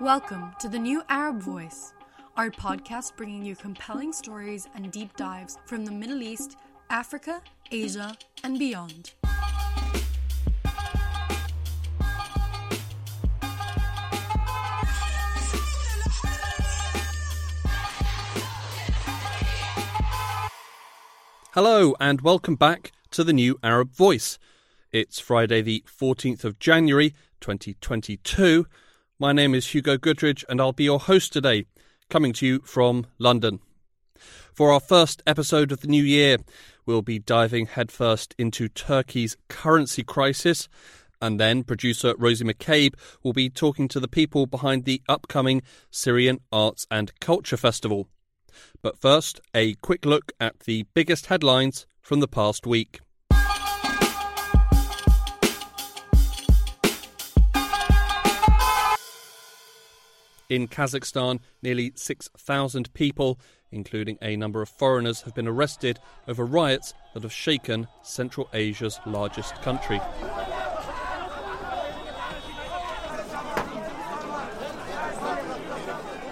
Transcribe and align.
Welcome 0.00 0.52
to 0.60 0.68
the 0.68 0.78
New 0.78 1.02
Arab 1.08 1.42
Voice, 1.42 1.92
our 2.36 2.50
podcast 2.50 3.16
bringing 3.16 3.44
you 3.44 3.56
compelling 3.56 4.12
stories 4.12 4.68
and 4.76 4.92
deep 4.92 5.16
dives 5.16 5.58
from 5.66 5.84
the 5.84 5.90
Middle 5.90 6.22
East, 6.22 6.56
Africa, 6.88 7.42
Asia, 7.72 8.16
and 8.44 8.60
beyond. 8.60 9.14
Hello, 21.54 21.96
and 21.98 22.20
welcome 22.20 22.54
back 22.54 22.92
to 23.10 23.24
the 23.24 23.32
New 23.32 23.58
Arab 23.64 23.90
Voice. 23.90 24.38
It's 24.92 25.18
Friday, 25.18 25.60
the 25.60 25.82
14th 25.88 26.44
of 26.44 26.60
January, 26.60 27.16
2022. 27.40 28.64
My 29.20 29.32
name 29.32 29.52
is 29.52 29.74
Hugo 29.74 29.96
Goodridge, 29.96 30.44
and 30.48 30.60
I'll 30.60 30.70
be 30.72 30.84
your 30.84 31.00
host 31.00 31.32
today, 31.32 31.64
coming 32.08 32.32
to 32.34 32.46
you 32.46 32.60
from 32.60 33.04
London. 33.18 33.58
For 34.54 34.70
our 34.70 34.78
first 34.78 35.24
episode 35.26 35.72
of 35.72 35.80
the 35.80 35.88
new 35.88 36.04
year, 36.04 36.36
we'll 36.86 37.02
be 37.02 37.18
diving 37.18 37.66
headfirst 37.66 38.36
into 38.38 38.68
Turkey's 38.68 39.36
currency 39.48 40.04
crisis, 40.04 40.68
and 41.20 41.40
then 41.40 41.64
producer 41.64 42.14
Rosie 42.16 42.44
McCabe 42.44 42.94
will 43.24 43.32
be 43.32 43.50
talking 43.50 43.88
to 43.88 43.98
the 43.98 44.06
people 44.06 44.46
behind 44.46 44.84
the 44.84 45.02
upcoming 45.08 45.62
Syrian 45.90 46.38
Arts 46.52 46.86
and 46.88 47.10
Culture 47.18 47.56
Festival. 47.56 48.06
But 48.82 49.00
first, 49.00 49.40
a 49.52 49.74
quick 49.74 50.06
look 50.06 50.30
at 50.38 50.60
the 50.60 50.86
biggest 50.94 51.26
headlines 51.26 51.88
from 52.00 52.20
the 52.20 52.28
past 52.28 52.68
week. 52.68 53.00
In 60.48 60.66
Kazakhstan, 60.66 61.40
nearly 61.60 61.92
6,000 61.94 62.94
people, 62.94 63.38
including 63.70 64.16
a 64.22 64.34
number 64.34 64.62
of 64.62 64.70
foreigners, 64.70 65.20
have 65.22 65.34
been 65.34 65.46
arrested 65.46 65.98
over 66.26 66.46
riots 66.46 66.94
that 67.12 67.22
have 67.22 67.32
shaken 67.34 67.86
Central 68.02 68.48
Asia's 68.54 68.98
largest 69.04 69.54
country. 69.56 70.00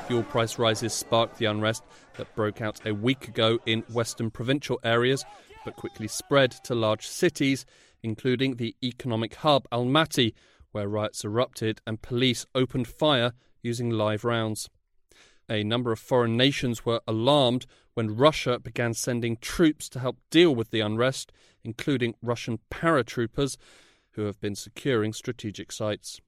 Fuel 0.06 0.22
price 0.22 0.58
rises 0.58 0.94
sparked 0.94 1.36
the 1.36 1.44
unrest 1.44 1.82
that 2.16 2.34
broke 2.34 2.62
out 2.62 2.80
a 2.86 2.94
week 2.94 3.28
ago 3.28 3.58
in 3.66 3.82
western 3.92 4.30
provincial 4.30 4.80
areas, 4.82 5.26
but 5.62 5.76
quickly 5.76 6.08
spread 6.08 6.52
to 6.52 6.74
large 6.74 7.06
cities, 7.06 7.66
including 8.02 8.56
the 8.56 8.74
economic 8.82 9.34
hub 9.34 9.69
Almaty, 9.70 10.32
where 10.72 10.88
riots 10.88 11.22
erupted 11.22 11.82
and 11.86 12.00
police 12.00 12.46
opened 12.54 12.88
fire 12.88 13.34
using 13.67 13.91
live 13.91 14.25
rounds. 14.25 14.70
A 15.50 15.62
number 15.62 15.92
of 15.92 15.98
foreign 15.98 16.36
nations 16.36 16.86
were 16.86 17.00
alarmed 17.06 17.67
when 17.95 18.17
Russia 18.17 18.59
began 18.59 18.95
sending 18.95 19.36
troops 19.36 19.89
to 19.91 19.98
help 19.98 20.19
deal 20.31 20.55
with 20.55 20.70
the 20.70 20.81
unrest, 20.81 21.33
including 21.64 22.14
Russian 22.22 22.61
paratroopers 22.70 23.56
who 24.12 24.22
have 24.22 24.41
been 24.41 24.55
securing 24.55 25.12
strategic 25.12 25.70
sites. 25.72 26.20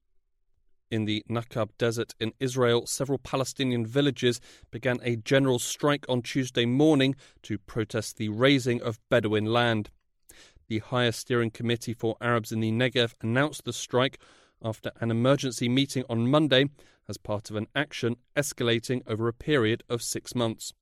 In 0.91 1.05
the 1.05 1.25
Naqab 1.29 1.71
Desert 1.79 2.15
in 2.19 2.33
Israel, 2.41 2.87
several 2.87 3.19
Palestinian 3.19 3.87
villages 3.87 4.41
began 4.71 4.99
a 5.03 5.17
general 5.17 5.59
strike 5.59 6.07
on 6.09 6.23
Tuesday 6.23 6.65
morning 6.65 7.15
to 7.43 7.59
protest 7.59 8.17
the 8.17 8.31
razing 8.31 8.83
of 8.83 8.99
Bedouin 9.11 9.47
land. 9.47 9.91
The 10.69 10.79
Higher 10.79 11.13
Steering 11.13 11.51
Committee 11.51 11.95
for 11.95 12.17
Arabs 12.21 12.53
in 12.53 12.61
the 12.61 12.73
Negev 12.73 13.15
announced 13.21 13.65
the 13.65 13.73
strike 13.73 14.19
after 14.63 14.93
an 15.01 15.11
emergency 15.11 15.69
meeting 15.69 16.05
on 16.09 16.31
Monday 16.31 16.67
as 17.09 17.17
part 17.17 17.51
of 17.51 17.57
an 17.57 17.67
action 17.75 18.17
escalating 18.37 19.03
over 19.07 19.29
a 19.29 19.33
period 19.33 19.83
of 19.89 20.03
six 20.03 20.35
months. 20.35 20.73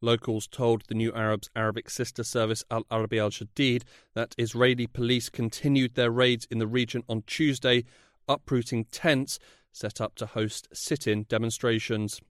Locals 0.00 0.46
told 0.46 0.82
the 0.86 0.94
New 0.94 1.12
Arab's 1.12 1.50
Arabic 1.56 1.90
sister 1.90 2.22
service 2.22 2.62
Al 2.70 2.84
Arabi 2.90 3.18
al 3.18 3.30
Jadid 3.30 3.82
that 4.14 4.34
Israeli 4.38 4.86
police 4.86 5.28
continued 5.28 5.94
their 5.94 6.10
raids 6.10 6.46
in 6.50 6.58
the 6.58 6.66
region 6.66 7.02
on 7.08 7.22
Tuesday 7.26 7.84
uprooting 8.28 8.84
tents 8.84 9.38
set 9.72 10.00
up 10.00 10.14
to 10.16 10.26
host 10.26 10.68
sit 10.72 11.06
in 11.06 11.24
demonstrations. 11.24 12.20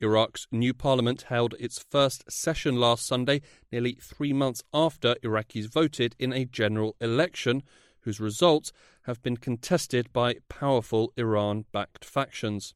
Iraq's 0.00 0.46
new 0.50 0.74
parliament 0.74 1.22
held 1.22 1.54
its 1.60 1.78
first 1.78 2.30
session 2.30 2.76
last 2.76 3.06
Sunday, 3.06 3.40
nearly 3.70 3.96
three 4.00 4.32
months 4.32 4.62
after 4.74 5.14
Iraqis 5.22 5.68
voted 5.72 6.16
in 6.18 6.32
a 6.32 6.44
general 6.44 6.96
election, 7.00 7.62
whose 8.00 8.20
results 8.20 8.72
have 9.04 9.22
been 9.22 9.36
contested 9.36 10.12
by 10.12 10.36
powerful 10.48 11.12
Iran 11.16 11.64
backed 11.72 12.04
factions. 12.04 12.74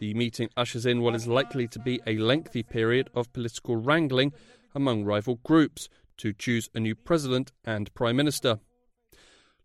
The 0.00 0.14
meeting 0.14 0.48
ushers 0.56 0.86
in 0.86 1.02
what 1.02 1.14
is 1.14 1.26
likely 1.26 1.68
to 1.68 1.78
be 1.78 2.00
a 2.06 2.16
lengthy 2.16 2.62
period 2.62 3.10
of 3.14 3.32
political 3.32 3.76
wrangling 3.76 4.32
among 4.74 5.04
rival 5.04 5.40
groups 5.44 5.88
to 6.18 6.32
choose 6.32 6.70
a 6.74 6.80
new 6.80 6.94
president 6.94 7.52
and 7.64 7.92
prime 7.94 8.16
minister. 8.16 8.60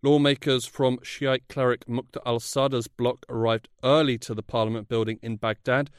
Lawmakers 0.01 0.65
from 0.65 0.99
Shiite 1.01 1.47
cleric 1.47 1.85
Muqtada 1.85 2.21
al 2.25 2.41
Sadr's 2.41 2.89
bloc 2.89 3.25
arrived 3.29 3.69
early 3.83 4.17
to 4.17 4.33
the 4.33 4.43
parliament 4.43 4.89
building 4.89 5.19
in 5.21 5.37
Baghdad, 5.37 5.89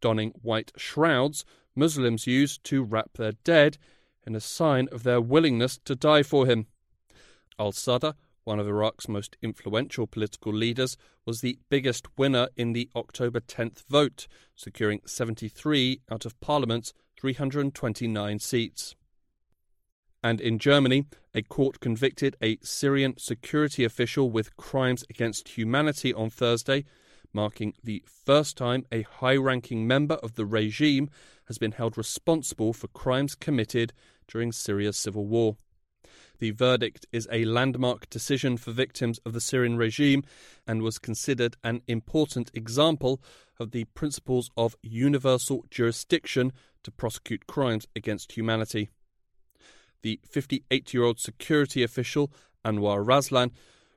donning 0.00 0.30
white 0.42 0.70
shrouds 0.76 1.44
Muslims 1.78 2.26
used 2.26 2.64
to 2.64 2.82
wrap 2.82 3.10
their 3.14 3.32
dead 3.44 3.78
in 4.26 4.34
a 4.34 4.40
sign 4.40 4.88
of 4.90 5.04
their 5.04 5.20
willingness 5.20 5.78
to 5.84 5.94
die 5.94 6.22
for 6.22 6.44
him. 6.44 6.66
Al 7.58 7.72
Sadr, 7.72 8.10
one 8.44 8.58
of 8.58 8.66
Iraq's 8.66 9.08
most 9.08 9.36
influential 9.42 10.06
political 10.06 10.52
leaders, 10.52 10.96
was 11.24 11.40
the 11.40 11.58
biggest 11.70 12.06
winner 12.18 12.48
in 12.56 12.72
the 12.72 12.90
October 12.96 13.40
10th 13.40 13.86
vote, 13.88 14.26
securing 14.56 15.00
73 15.06 16.00
out 16.10 16.26
of 16.26 16.38
Parliament's 16.40 16.92
329 17.20 18.38
seats. 18.38 18.96
And 20.22 20.40
in 20.40 20.58
Germany, 20.58 21.06
a 21.32 21.42
court 21.42 21.78
convicted 21.78 22.36
a 22.42 22.58
Syrian 22.60 23.16
security 23.18 23.84
official 23.84 24.30
with 24.30 24.56
crimes 24.56 25.04
against 25.08 25.56
humanity 25.56 26.12
on 26.12 26.28
Thursday, 26.28 26.84
marking 27.32 27.74
the 27.82 28.02
first 28.06 28.56
time 28.56 28.84
a 28.90 29.02
high 29.02 29.36
ranking 29.36 29.86
member 29.86 30.14
of 30.16 30.34
the 30.34 30.46
regime 30.46 31.10
has 31.46 31.58
been 31.58 31.72
held 31.72 31.96
responsible 31.98 32.72
for 32.72 32.88
crimes 32.88 33.34
committed 33.34 33.92
during 34.26 34.52
Syria's 34.52 34.96
civil 34.96 35.26
war. 35.26 35.56
The 36.38 36.50
verdict 36.52 37.06
is 37.12 37.28
a 37.32 37.44
landmark 37.44 38.08
decision 38.10 38.56
for 38.56 38.70
victims 38.70 39.18
of 39.26 39.32
the 39.32 39.40
Syrian 39.40 39.76
regime 39.76 40.22
and 40.66 40.82
was 40.82 40.98
considered 40.98 41.56
an 41.64 41.82
important 41.88 42.50
example 42.54 43.20
of 43.58 43.72
the 43.72 43.84
principles 43.84 44.50
of 44.56 44.76
universal 44.82 45.64
jurisdiction 45.70 46.52
to 46.84 46.92
prosecute 46.92 47.46
crimes 47.46 47.88
against 47.96 48.32
humanity. 48.32 48.88
The 50.02 50.20
58 50.22 50.94
year 50.94 51.02
old 51.02 51.18
security 51.18 51.82
official, 51.82 52.30
Anwar 52.64 53.04
Raslan, 53.04 53.50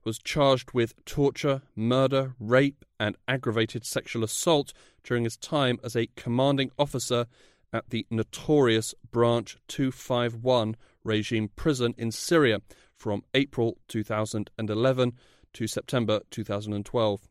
was 0.04 0.20
charged 0.20 0.72
with 0.74 0.94
torture, 1.06 1.62
murder, 1.76 2.36
rape, 2.40 2.86
and 3.00 3.16
aggravated 3.28 3.86
sexual 3.86 4.24
assault 4.24 4.74
during 5.04 5.24
his 5.24 5.38
time 5.38 5.80
as 5.84 5.96
a 5.96 6.10
commanding 6.16 6.72
officer 6.78 7.28
at 7.74 7.90
the 7.90 8.06
notorious 8.10 8.94
Branch 9.12 9.58
251 9.68 10.76
regime 11.04 11.50
prison 11.56 11.94
in 11.98 12.12
Syria 12.12 12.62
from 12.96 13.24
April 13.34 13.78
2011 13.88 15.14
to 15.54 15.68
September 15.68 16.22
2012. 16.30 17.28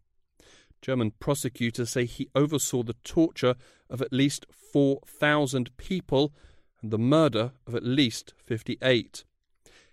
German 0.83 1.13
prosecutors 1.21 1.91
say 1.91 2.05
he 2.07 2.29
oversaw 2.35 2.83
the 2.83 2.97
torture 3.05 3.55
of 3.89 4.01
at 4.01 4.13
least 4.13 4.47
4,000 4.51 5.77
people 5.77 6.33
and 6.83 6.91
the 6.91 6.99
murder 6.99 7.53
of 7.67 7.75
at 7.75 7.85
least 7.85 8.35
58. 8.45 9.25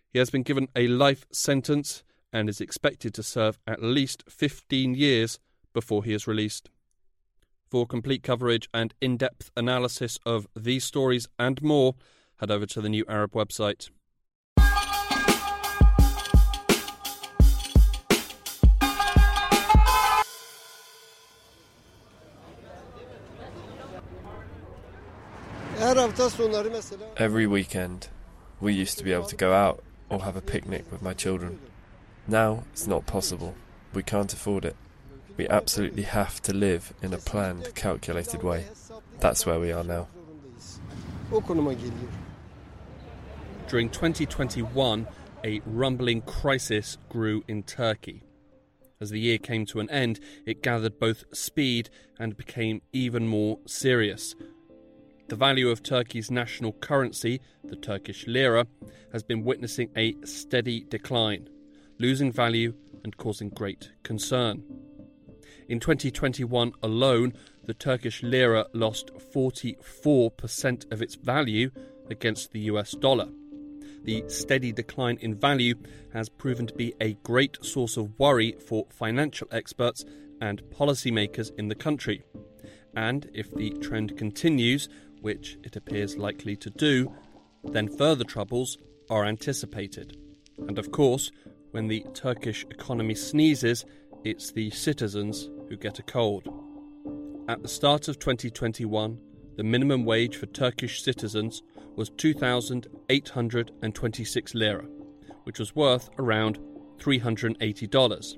He 0.09 0.19
has 0.19 0.29
been 0.29 0.43
given 0.43 0.69
a 0.75 0.87
life 0.87 1.25
sentence 1.31 2.03
and 2.37 2.49
is 2.49 2.61
expected 2.61 3.15
to 3.15 3.23
serve 3.23 3.57
at 3.65 3.81
least 3.81 4.23
15 4.29 4.93
years 4.93 5.39
before 5.73 6.03
he 6.03 6.13
is 6.13 6.27
released. 6.27 6.69
For 7.65 7.87
complete 7.87 8.21
coverage 8.21 8.69
and 8.71 8.93
in 9.01 9.17
depth 9.17 9.49
analysis 9.57 10.19
of 10.23 10.47
these 10.55 10.83
stories 10.83 11.27
and 11.39 11.59
more, 11.63 11.95
head 12.39 12.51
over 12.51 12.67
to 12.67 12.79
the 12.79 12.89
New 12.89 13.03
Arab 13.09 13.31
website. 13.31 13.89
Every 27.17 27.47
weekend, 27.47 28.09
we 28.61 28.73
used 28.73 28.99
to 28.99 29.03
be 29.03 29.11
able 29.11 29.25
to 29.25 29.35
go 29.35 29.53
out 29.53 29.83
or 30.09 30.21
have 30.21 30.35
a 30.35 30.41
picnic 30.41 30.91
with 30.91 31.01
my 31.01 31.15
children. 31.15 31.59
Now 32.27 32.63
it's 32.71 32.87
not 32.87 33.05
possible. 33.05 33.55
We 33.93 34.03
can't 34.03 34.33
afford 34.33 34.65
it. 34.65 34.75
We 35.37 35.47
absolutely 35.47 36.03
have 36.03 36.41
to 36.43 36.53
live 36.53 36.93
in 37.01 37.13
a 37.13 37.17
planned, 37.17 37.73
calculated 37.75 38.43
way. 38.43 38.65
That's 39.19 39.45
where 39.45 39.59
we 39.59 39.71
are 39.71 39.83
now. 39.83 40.07
During 43.67 43.89
2021, 43.89 45.07
a 45.43 45.61
rumbling 45.65 46.21
crisis 46.21 46.97
grew 47.09 47.43
in 47.47 47.63
Turkey. 47.63 48.23
As 48.99 49.11
the 49.11 49.19
year 49.19 49.37
came 49.37 49.65
to 49.67 49.79
an 49.79 49.89
end, 49.89 50.19
it 50.45 50.63
gathered 50.63 50.99
both 50.99 51.23
speed 51.33 51.89
and 52.19 52.35
became 52.35 52.81
even 52.91 53.27
more 53.27 53.59
serious. 53.65 54.35
The 55.27 55.35
value 55.35 55.69
of 55.69 55.83
Turkey's 55.83 56.31
national 56.31 56.71
currency, 56.73 57.41
the 57.63 57.75
Turkish 57.75 58.25
lira, 58.25 58.65
has 59.11 59.23
been 59.23 59.43
witnessing 59.43 59.89
a 59.95 60.15
steady 60.23 60.85
decline, 60.89 61.49
losing 61.99 62.31
value 62.31 62.73
and 63.03 63.17
causing 63.17 63.49
great 63.49 63.91
concern. 64.03 64.63
In 65.67 65.79
2021 65.79 66.71
alone, 66.81 67.33
the 67.65 67.73
Turkish 67.73 68.23
lira 68.23 68.65
lost 68.73 69.11
44% 69.33 70.91
of 70.91 71.01
its 71.01 71.15
value 71.15 71.71
against 72.09 72.51
the 72.51 72.61
US 72.61 72.91
dollar. 72.91 73.27
The 74.03 74.23
steady 74.27 74.71
decline 74.71 75.17
in 75.19 75.35
value 75.35 75.75
has 76.13 76.29
proven 76.29 76.67
to 76.67 76.73
be 76.73 76.93
a 77.01 77.15
great 77.23 77.57
source 77.65 77.97
of 77.97 78.17
worry 78.17 78.53
for 78.53 78.87
financial 78.89 79.47
experts 79.51 80.05
and 80.39 80.63
policymakers 80.69 81.51
in 81.57 81.67
the 81.67 81.75
country. 81.75 82.23
And 82.95 83.29
if 83.33 83.53
the 83.53 83.71
trend 83.71 84.17
continues, 84.17 84.87
which 85.21 85.57
it 85.63 85.75
appears 85.75 86.15
likely 86.17 86.55
to 86.55 86.69
do, 86.69 87.13
then 87.63 87.89
further 87.89 88.23
troubles 88.23 88.77
are 89.09 89.25
anticipated. 89.25 90.15
And 90.57 90.79
of 90.79 90.91
course, 90.91 91.31
when 91.77 91.87
the 91.87 92.03
Turkish 92.15 92.65
economy 92.71 93.13
sneezes, 93.13 93.85
it's 94.23 94.51
the 94.51 94.71
citizens 94.71 95.51
who 95.69 95.77
get 95.77 95.99
a 95.99 96.01
cold. 96.01 96.49
At 97.47 97.61
the 97.61 97.67
start 97.67 98.07
of 98.07 98.17
2021, 98.17 99.19
the 99.57 99.63
minimum 99.63 100.03
wage 100.03 100.37
for 100.37 100.47
Turkish 100.47 101.03
citizens 101.03 101.61
was 101.95 102.09
2,826 102.17 104.55
lira, 104.55 104.85
which 105.43 105.59
was 105.59 105.75
worth 105.75 106.09
around 106.17 106.57
$380. 106.97 108.37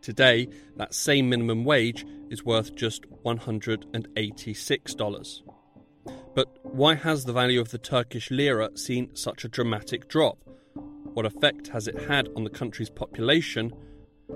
Today, 0.00 0.48
that 0.76 0.94
same 0.94 1.28
minimum 1.28 1.64
wage 1.64 2.06
is 2.30 2.44
worth 2.44 2.76
just 2.76 3.02
$186. 3.24 5.42
But 6.36 6.56
why 6.62 6.94
has 6.94 7.24
the 7.24 7.32
value 7.32 7.60
of 7.60 7.70
the 7.70 7.78
Turkish 7.78 8.30
lira 8.30 8.78
seen 8.78 9.16
such 9.16 9.44
a 9.44 9.48
dramatic 9.48 10.06
drop? 10.06 10.38
What 11.14 11.26
effect 11.26 11.68
has 11.68 11.86
it 11.86 11.96
had 12.08 12.28
on 12.34 12.42
the 12.42 12.50
country's 12.50 12.90
population? 12.90 13.72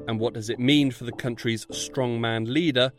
And 0.07 0.21
what 0.21 0.35
does 0.35 0.49
it 0.49 0.61
mean 0.61 0.93
for 0.93 1.03
the 1.03 1.13
country's 1.13 1.67
strongman 1.67 2.47
leader, 2.47 2.93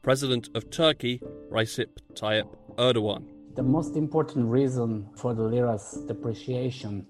President 0.00 0.48
of 0.54 0.70
Turkey, 0.70 1.20
Recep 1.50 1.98
Tayyip 2.14 2.48
Erdogan? 2.76 3.26
The 3.54 3.62
most 3.62 3.94
important 3.94 4.46
reason 4.48 5.10
for 5.16 5.34
the 5.34 5.42
lira's 5.42 6.02
depreciation 6.08 7.04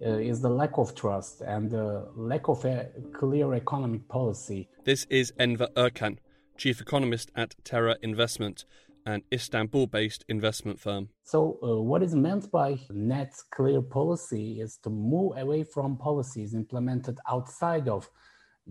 uh, 0.00 0.10
is 0.10 0.40
the 0.40 0.48
lack 0.48 0.78
of 0.78 0.94
trust 0.94 1.40
and 1.40 1.68
the 1.68 2.06
lack 2.14 2.48
of 2.48 2.64
a 2.64 2.90
clear 3.12 3.52
economic 3.54 4.06
policy. 4.06 4.68
This 4.84 5.08
is 5.10 5.32
Enver 5.40 5.66
Erkan, 5.74 6.18
chief 6.56 6.80
economist 6.80 7.32
at 7.34 7.56
Terra 7.64 7.96
Investment, 8.00 8.64
an 9.06 9.22
Istanbul 9.32 9.86
based 9.86 10.24
investment 10.28 10.80
firm. 10.80 11.10
So, 11.24 11.58
uh, 11.62 11.80
what 11.80 12.02
is 12.02 12.14
meant 12.14 12.50
by 12.50 12.78
net 12.90 13.34
clear 13.50 13.82
policy 13.82 14.60
is 14.60 14.78
to 14.82 14.90
move 14.90 15.36
away 15.36 15.64
from 15.64 15.96
policies 15.96 16.54
implemented 16.54 17.18
outside 17.28 17.88
of 17.88 18.08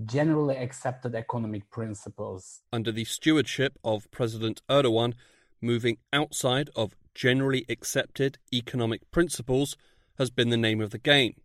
generally 0.05 0.57
accepted 0.57 1.13
economic 1.13 1.69
principles. 1.69 2.61
Under 2.71 2.91
the 2.91 3.05
stewardship 3.05 3.77
of 3.83 4.09
President 4.09 4.61
Erdogan, 4.69 5.13
moving 5.61 5.97
outside 6.11 6.69
of 6.75 6.95
generally 7.13 7.65
accepted 7.69 8.39
economic 8.51 9.09
principles 9.11 9.77
has 10.17 10.29
been 10.29 10.49
the 10.49 10.57
name 10.57 10.81
of 10.81 10.89
the 10.89 10.97
game. 10.97 11.35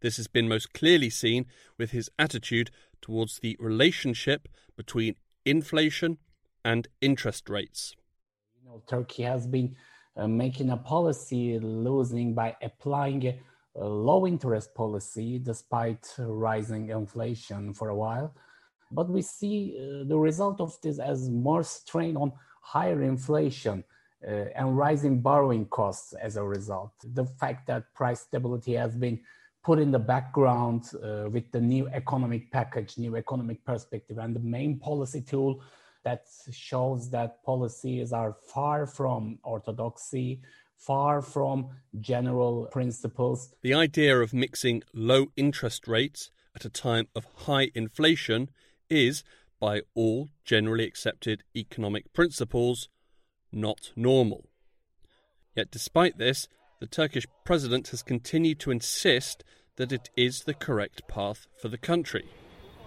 This 0.00 0.16
has 0.16 0.28
been 0.28 0.48
most 0.48 0.72
clearly 0.72 1.10
seen 1.10 1.46
with 1.78 1.90
his 1.90 2.10
attitude 2.18 2.70
towards 3.00 3.38
the 3.38 3.56
relationship 3.60 4.48
between 4.76 5.16
inflation 5.44 6.18
and 6.64 6.88
interest 7.00 7.48
rates. 7.50 7.94
Turkey 8.86 9.22
has 9.22 9.46
been 9.46 9.74
uh, 10.16 10.28
making 10.28 10.70
a 10.70 10.76
policy 10.76 11.58
losing 11.58 12.34
by 12.34 12.56
applying 12.62 13.26
a 13.76 13.84
low 13.84 14.26
interest 14.26 14.74
policy 14.74 15.38
despite 15.38 16.14
rising 16.18 16.90
inflation 16.90 17.74
for 17.74 17.88
a 17.88 17.96
while. 17.96 18.34
But 18.90 19.08
we 19.08 19.22
see 19.22 19.76
uh, 19.76 20.04
the 20.06 20.18
result 20.18 20.60
of 20.60 20.80
this 20.82 20.98
as 20.98 21.28
more 21.28 21.64
strain 21.64 22.16
on 22.16 22.32
higher 22.60 23.02
inflation 23.02 23.82
uh, 24.26 24.46
and 24.54 24.76
rising 24.76 25.20
borrowing 25.20 25.66
costs 25.66 26.12
as 26.12 26.36
a 26.36 26.44
result. 26.44 26.92
The 27.12 27.26
fact 27.26 27.66
that 27.66 27.92
price 27.94 28.20
stability 28.20 28.74
has 28.74 28.94
been 28.94 29.20
put 29.64 29.78
in 29.78 29.90
the 29.90 29.98
background 29.98 30.90
uh, 31.02 31.28
with 31.30 31.50
the 31.50 31.60
new 31.60 31.88
economic 31.88 32.50
package, 32.52 32.98
new 32.98 33.16
economic 33.16 33.64
perspective, 33.64 34.18
and 34.18 34.36
the 34.36 34.40
main 34.40 34.78
policy 34.78 35.22
tool 35.22 35.62
that 36.04 36.26
shows 36.52 37.10
that 37.10 37.42
policies 37.44 38.12
are 38.12 38.36
far 38.52 38.86
from 38.86 39.38
orthodoxy, 39.42 40.40
far 40.76 41.22
from 41.22 41.70
general 42.00 42.68
principles. 42.70 43.54
The 43.62 43.74
idea 43.74 44.18
of 44.20 44.34
mixing 44.34 44.82
low 44.92 45.26
interest 45.36 45.88
rates 45.88 46.30
at 46.54 46.64
a 46.64 46.70
time 46.70 47.08
of 47.14 47.26
high 47.46 47.70
inflation 47.74 48.50
is, 48.88 49.24
by 49.58 49.82
all 49.94 50.28
generally 50.44 50.84
accepted 50.84 51.42
economic 51.56 52.12
principles, 52.12 52.88
not 53.50 53.92
normal. 53.96 54.48
Yet, 55.56 55.70
despite 55.70 56.18
this, 56.18 56.48
the 56.80 56.86
Turkish 56.86 57.26
president 57.44 57.88
has 57.88 58.02
continued 58.02 58.60
to 58.60 58.70
insist 58.70 59.42
that 59.76 59.92
it 59.92 60.10
is 60.16 60.42
the 60.42 60.54
correct 60.54 61.08
path 61.08 61.46
for 61.60 61.68
the 61.68 61.78
country. 61.78 62.28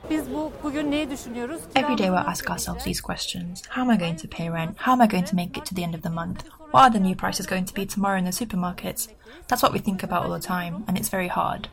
Every 0.05 1.95
day 1.95 2.09
we 2.09 2.15
ask 2.15 2.49
ourselves 2.49 2.83
these 2.83 3.01
questions 3.01 3.63
How 3.69 3.81
am 3.81 3.89
I 3.89 3.97
going 3.97 4.15
to 4.17 4.27
pay 4.27 4.49
rent? 4.49 4.77
How 4.77 4.93
am 4.93 5.01
I 5.01 5.07
going 5.07 5.25
to 5.25 5.35
make 5.35 5.57
it 5.57 5.65
to 5.65 5.73
the 5.73 5.83
end 5.83 5.95
of 5.95 6.01
the 6.01 6.09
month? 6.09 6.47
What 6.71 6.83
are 6.83 6.89
the 6.89 6.99
new 6.99 7.15
prices 7.15 7.45
going 7.45 7.65
to 7.65 7.73
be 7.73 7.85
tomorrow 7.85 8.17
in 8.17 8.25
the 8.25 8.31
supermarkets? 8.31 9.09
That's 9.47 9.63
what 9.63 9.73
we 9.73 9.79
think 9.79 10.03
about 10.03 10.25
all 10.25 10.31
the 10.31 10.39
time, 10.39 10.83
and 10.87 10.97
it's 10.97 11.09
very 11.09 11.27
hard. 11.27 11.69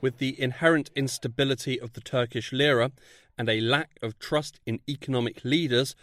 With 0.00 0.18
the 0.18 0.40
inherent 0.40 0.90
instability 0.94 1.80
of 1.80 1.94
the 1.94 2.00
Turkish 2.00 2.52
lira 2.52 2.92
and 3.38 3.48
a 3.48 3.60
lack 3.60 3.98
of 4.02 4.18
trust 4.18 4.60
in 4.66 4.80
economic 4.88 5.44
leaders, 5.44 5.96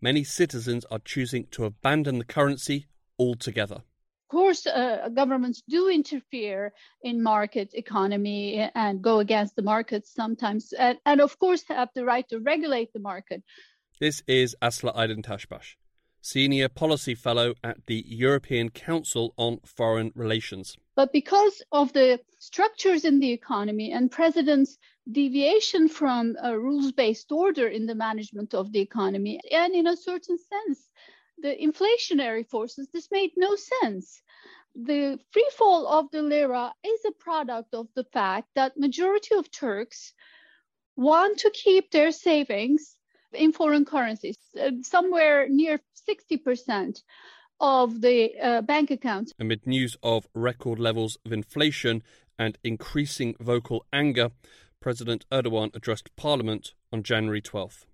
many 0.00 0.24
citizens 0.24 0.84
are 0.90 1.00
choosing 1.00 1.46
to 1.50 1.64
abandon 1.64 2.18
the 2.18 2.24
currency 2.24 2.86
altogether. 3.18 3.82
Of 4.30 4.36
course, 4.36 4.64
uh, 4.64 5.08
governments 5.12 5.60
do 5.68 5.88
interfere 5.88 6.72
in 7.02 7.20
market 7.20 7.74
economy 7.74 8.70
and 8.76 9.02
go 9.02 9.18
against 9.18 9.56
the 9.56 9.62
markets 9.62 10.14
sometimes, 10.14 10.72
and, 10.72 10.98
and 11.04 11.20
of 11.20 11.36
course 11.40 11.64
have 11.66 11.88
the 11.96 12.04
right 12.04 12.24
to 12.28 12.38
regulate 12.38 12.92
the 12.92 13.00
market. 13.00 13.42
This 13.98 14.22
is 14.28 14.54
Asli 14.62 14.94
Aydintasbas, 14.94 15.74
Senior 16.22 16.68
Policy 16.68 17.16
Fellow 17.16 17.54
at 17.64 17.78
the 17.88 18.04
European 18.06 18.68
Council 18.70 19.34
on 19.36 19.58
Foreign 19.64 20.12
Relations. 20.14 20.76
But 20.94 21.12
because 21.12 21.60
of 21.72 21.92
the 21.92 22.20
structures 22.38 23.04
in 23.04 23.18
the 23.18 23.32
economy 23.32 23.90
and 23.90 24.12
president's 24.12 24.78
deviation 25.10 25.88
from 25.88 26.36
a 26.40 26.56
rules-based 26.56 27.32
order 27.32 27.66
in 27.66 27.86
the 27.86 27.96
management 27.96 28.54
of 28.54 28.70
the 28.70 28.78
economy, 28.78 29.40
and 29.50 29.74
in 29.74 29.88
a 29.88 29.96
certain 29.96 30.38
sense, 30.38 30.88
the 31.42 31.56
inflationary 31.56 32.46
forces, 32.46 32.88
this 32.92 33.08
made 33.10 33.32
no 33.36 33.56
sense. 33.56 34.22
The 34.74 35.18
free 35.30 35.50
fall 35.56 35.86
of 35.86 36.10
the 36.10 36.22
lira 36.22 36.72
is 36.84 37.00
a 37.06 37.12
product 37.12 37.74
of 37.74 37.88
the 37.94 38.04
fact 38.04 38.48
that 38.54 38.76
majority 38.76 39.34
of 39.34 39.50
Turks 39.50 40.12
want 40.96 41.38
to 41.38 41.50
keep 41.50 41.90
their 41.90 42.12
savings 42.12 42.96
in 43.32 43.52
foreign 43.52 43.84
currencies, 43.84 44.38
uh, 44.60 44.70
somewhere 44.82 45.48
near 45.48 45.80
60% 46.08 47.02
of 47.60 48.00
the 48.00 48.32
uh, 48.38 48.62
bank 48.62 48.90
accounts. 48.90 49.32
Amid 49.38 49.66
news 49.66 49.96
of 50.02 50.26
record 50.34 50.78
levels 50.78 51.18
of 51.24 51.32
inflation 51.32 52.02
and 52.38 52.58
increasing 52.64 53.34
vocal 53.38 53.84
anger, 53.92 54.30
President 54.80 55.26
Erdogan 55.30 55.74
addressed 55.74 56.14
Parliament 56.16 56.74
on 56.92 57.02
January 57.02 57.42
12th. 57.42 57.84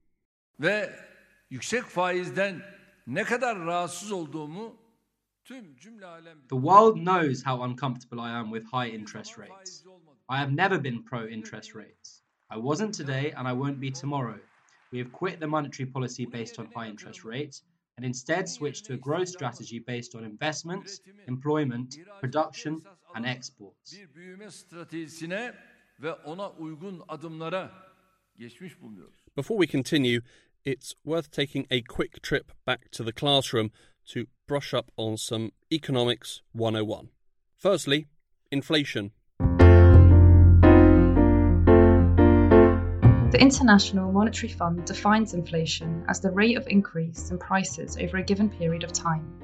Ve 0.60 0.90
yüksek 1.50 1.84
faizden 1.84 2.62
ne 3.06 3.24
kadar 3.24 3.58
rahatsız 3.58 4.12
olduğumu 4.12 4.76
tüm 5.44 5.76
cümle 5.76 6.06
alem 6.06 6.38
The 6.40 6.56
world 6.56 6.96
knows 6.96 7.46
how 7.46 7.64
uncomfortable 7.64 8.22
I 8.22 8.30
am 8.30 8.52
with 8.52 8.72
high 8.72 8.94
interest 8.94 9.38
rates. 9.38 9.84
I 10.28 10.36
have 10.36 10.56
never 10.56 10.84
been 10.84 11.04
pro 11.04 11.28
interest 11.28 11.76
rates. 11.76 12.22
I 12.50 12.56
wasn't 12.56 12.94
today 12.94 13.32
and 13.36 13.48
I 13.48 13.52
won't 13.52 13.80
be 13.80 13.92
tomorrow. 13.92 14.38
We 14.92 14.98
have 15.02 15.12
quit 15.12 15.40
the 15.40 15.46
monetary 15.46 15.90
policy 15.90 16.26
based 16.32 16.58
on 16.58 16.66
high 16.74 16.90
interest 16.90 17.24
rates 17.24 17.62
and 17.96 18.06
instead 18.06 18.48
switched 18.48 18.84
to 18.86 18.92
a 18.94 18.96
growth 18.96 19.28
strategy 19.28 19.78
based 19.86 20.14
on 20.14 20.24
investments, 20.24 21.00
employment, 21.28 21.98
production, 22.20 22.82
and 23.14 23.26
exports. 23.26 23.92
bir 23.92 24.14
büyüme 24.14 24.50
stratejisine 24.50 25.54
ve 26.02 26.12
ona 26.12 26.50
uygun 26.50 27.02
adımlara 27.08 27.70
geçmiş 28.36 28.80
bulunuyoruz. 28.80 29.26
Before 29.36 29.66
we 29.66 29.72
continue, 29.72 30.20
it's 30.66 30.94
worth 31.04 31.30
taking 31.30 31.64
a 31.70 31.80
quick 31.80 32.20
trip 32.20 32.50
back 32.66 32.90
to 32.90 33.04
the 33.04 33.12
classroom 33.12 33.70
to 34.08 34.26
brush 34.48 34.74
up 34.74 34.90
on 34.96 35.16
some 35.16 35.52
Economics 35.72 36.42
101. 36.52 37.08
Firstly, 37.56 38.08
inflation. 38.50 39.12
The 43.30 43.38
International 43.40 44.10
Monetary 44.10 44.52
Fund 44.52 44.84
defines 44.84 45.34
inflation 45.34 46.04
as 46.08 46.20
the 46.20 46.30
rate 46.32 46.56
of 46.56 46.66
increase 46.66 47.30
in 47.30 47.38
prices 47.38 47.96
over 47.96 48.16
a 48.16 48.22
given 48.22 48.50
period 48.50 48.82
of 48.82 48.92
time. 48.92 49.40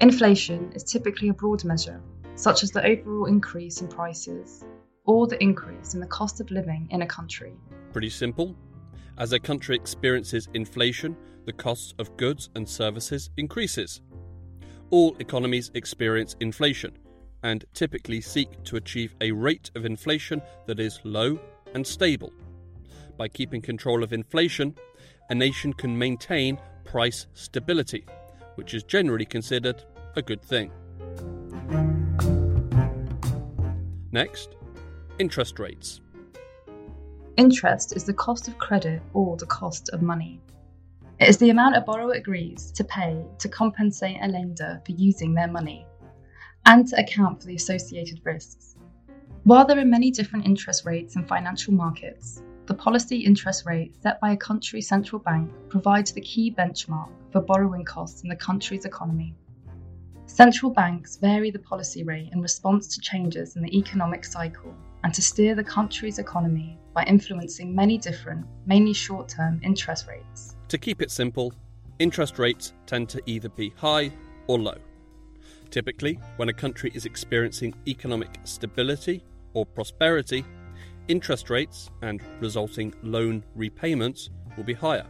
Inflation 0.00 0.72
is 0.74 0.82
typically 0.82 1.28
a 1.28 1.34
broad 1.34 1.64
measure, 1.64 2.00
such 2.34 2.64
as 2.64 2.72
the 2.72 2.84
overall 2.84 3.26
increase 3.26 3.80
in 3.80 3.86
prices 3.86 4.64
or 5.04 5.28
the 5.28 5.40
increase 5.40 5.94
in 5.94 6.00
the 6.00 6.06
cost 6.06 6.40
of 6.40 6.50
living 6.50 6.88
in 6.90 7.02
a 7.02 7.06
country. 7.06 7.52
Pretty 7.92 8.10
simple. 8.10 8.56
As 9.16 9.32
a 9.32 9.38
country 9.38 9.76
experiences 9.76 10.48
inflation, 10.54 11.16
the 11.44 11.52
cost 11.52 11.94
of 12.00 12.16
goods 12.16 12.50
and 12.56 12.68
services 12.68 13.30
increases. 13.36 14.00
All 14.90 15.14
economies 15.20 15.70
experience 15.74 16.34
inflation 16.40 16.98
and 17.44 17.64
typically 17.74 18.20
seek 18.20 18.64
to 18.64 18.76
achieve 18.76 19.14
a 19.20 19.30
rate 19.30 19.70
of 19.76 19.84
inflation 19.84 20.42
that 20.66 20.80
is 20.80 20.98
low 21.04 21.38
and 21.74 21.86
stable. 21.86 22.32
By 23.16 23.28
keeping 23.28 23.62
control 23.62 24.02
of 24.02 24.12
inflation, 24.12 24.74
a 25.30 25.34
nation 25.34 25.72
can 25.72 25.96
maintain 25.96 26.58
price 26.84 27.26
stability, 27.34 28.06
which 28.56 28.74
is 28.74 28.82
generally 28.82 29.26
considered 29.26 29.84
a 30.16 30.22
good 30.22 30.42
thing. 30.42 30.72
Next, 34.10 34.56
interest 35.18 35.60
rates. 35.60 36.00
Interest 37.36 37.96
is 37.96 38.04
the 38.04 38.14
cost 38.14 38.46
of 38.46 38.58
credit 38.58 39.02
or 39.12 39.36
the 39.36 39.46
cost 39.46 39.88
of 39.88 40.02
money. 40.02 40.40
It 41.18 41.28
is 41.28 41.36
the 41.36 41.50
amount 41.50 41.76
a 41.76 41.80
borrower 41.80 42.12
agrees 42.12 42.70
to 42.70 42.84
pay 42.84 43.24
to 43.38 43.48
compensate 43.48 44.18
a 44.22 44.28
lender 44.28 44.80
for 44.86 44.92
using 44.92 45.34
their 45.34 45.48
money 45.48 45.84
and 46.64 46.86
to 46.86 47.00
account 47.00 47.40
for 47.40 47.48
the 47.48 47.56
associated 47.56 48.20
risks. 48.22 48.76
While 49.42 49.66
there 49.66 49.80
are 49.80 49.84
many 49.84 50.12
different 50.12 50.46
interest 50.46 50.86
rates 50.86 51.16
in 51.16 51.26
financial 51.26 51.74
markets, 51.74 52.40
the 52.66 52.74
policy 52.74 53.18
interest 53.18 53.66
rate 53.66 54.00
set 54.00 54.20
by 54.20 54.30
a 54.30 54.36
country's 54.36 54.86
central 54.86 55.20
bank 55.20 55.50
provides 55.68 56.12
the 56.12 56.20
key 56.20 56.54
benchmark 56.56 57.10
for 57.32 57.40
borrowing 57.40 57.84
costs 57.84 58.22
in 58.22 58.28
the 58.28 58.36
country's 58.36 58.84
economy. 58.84 59.34
Central 60.26 60.70
banks 60.70 61.16
vary 61.16 61.50
the 61.50 61.58
policy 61.58 62.04
rate 62.04 62.30
in 62.32 62.40
response 62.40 62.86
to 62.94 63.00
changes 63.00 63.56
in 63.56 63.62
the 63.62 63.76
economic 63.76 64.24
cycle 64.24 64.72
and 65.04 65.12
to 65.14 65.22
steer 65.22 65.54
the 65.54 65.62
country's 65.62 66.18
economy 66.18 66.78
by 66.94 67.04
influencing 67.04 67.74
many 67.74 67.98
different, 67.98 68.44
mainly 68.66 68.94
short 68.94 69.28
term 69.28 69.60
interest 69.62 70.08
rates. 70.08 70.56
To 70.68 70.78
keep 70.78 71.02
it 71.02 71.10
simple, 71.10 71.52
interest 71.98 72.38
rates 72.38 72.72
tend 72.86 73.10
to 73.10 73.22
either 73.26 73.50
be 73.50 73.72
high 73.76 74.10
or 74.46 74.58
low. 74.58 74.78
Typically, 75.70 76.18
when 76.36 76.48
a 76.48 76.52
country 76.52 76.90
is 76.94 77.04
experiencing 77.04 77.74
economic 77.86 78.38
stability 78.44 79.22
or 79.52 79.66
prosperity, 79.66 80.42
interest 81.08 81.50
rates 81.50 81.90
and 82.00 82.22
resulting 82.40 82.94
loan 83.02 83.44
repayments 83.54 84.30
will 84.56 84.64
be 84.64 84.72
higher. 84.72 85.06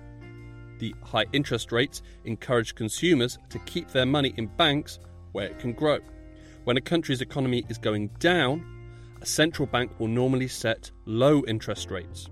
The 0.81 0.93
high 1.05 1.27
interest 1.33 1.71
rates 1.71 2.03
encourage 2.25 2.75
consumers 2.75 3.39
to 3.51 3.61
keep 3.61 3.91
their 3.91 4.07
money 4.07 4.35
in 4.37 4.49
banks 4.57 4.99
where 5.33 5.47
it 5.47 5.61
can 5.61 5.73
grow. 5.73 5.99
When 6.65 6.77
a 6.77 6.81
country's 6.81 7.21
economy 7.21 7.65
is 7.69 7.79
going 7.79 8.09
down, 8.19 8.65
a 9.25 9.27
central 9.27 9.67
bank 9.67 9.91
will 9.99 10.09
normally 10.09 10.47
set 10.47 10.91
low 11.07 11.43
interest 11.47 11.91
rates. 11.91 12.29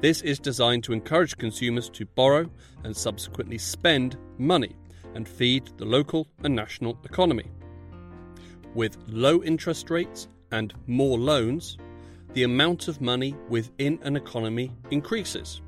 This 0.00 0.22
is 0.22 0.38
designed 0.38 0.84
to 0.84 0.92
encourage 0.92 1.36
consumers 1.36 1.90
to 1.90 2.06
borrow 2.06 2.48
and 2.84 2.96
subsequently 2.96 3.58
spend 3.58 4.16
money 4.38 4.76
and 5.16 5.28
feed 5.28 5.72
the 5.76 5.84
local 5.84 6.28
and 6.44 6.54
national 6.54 6.96
economy. 7.04 7.50
With 8.76 8.96
low 9.08 9.42
interest 9.42 9.90
rates 9.90 10.28
and 10.52 10.72
more 10.86 11.18
loans, 11.18 11.78
the 12.34 12.44
amount 12.44 12.86
of 12.86 13.00
money 13.00 13.34
within 13.48 13.98
an 14.04 14.14
economy 14.14 14.72
increases. 14.92 15.62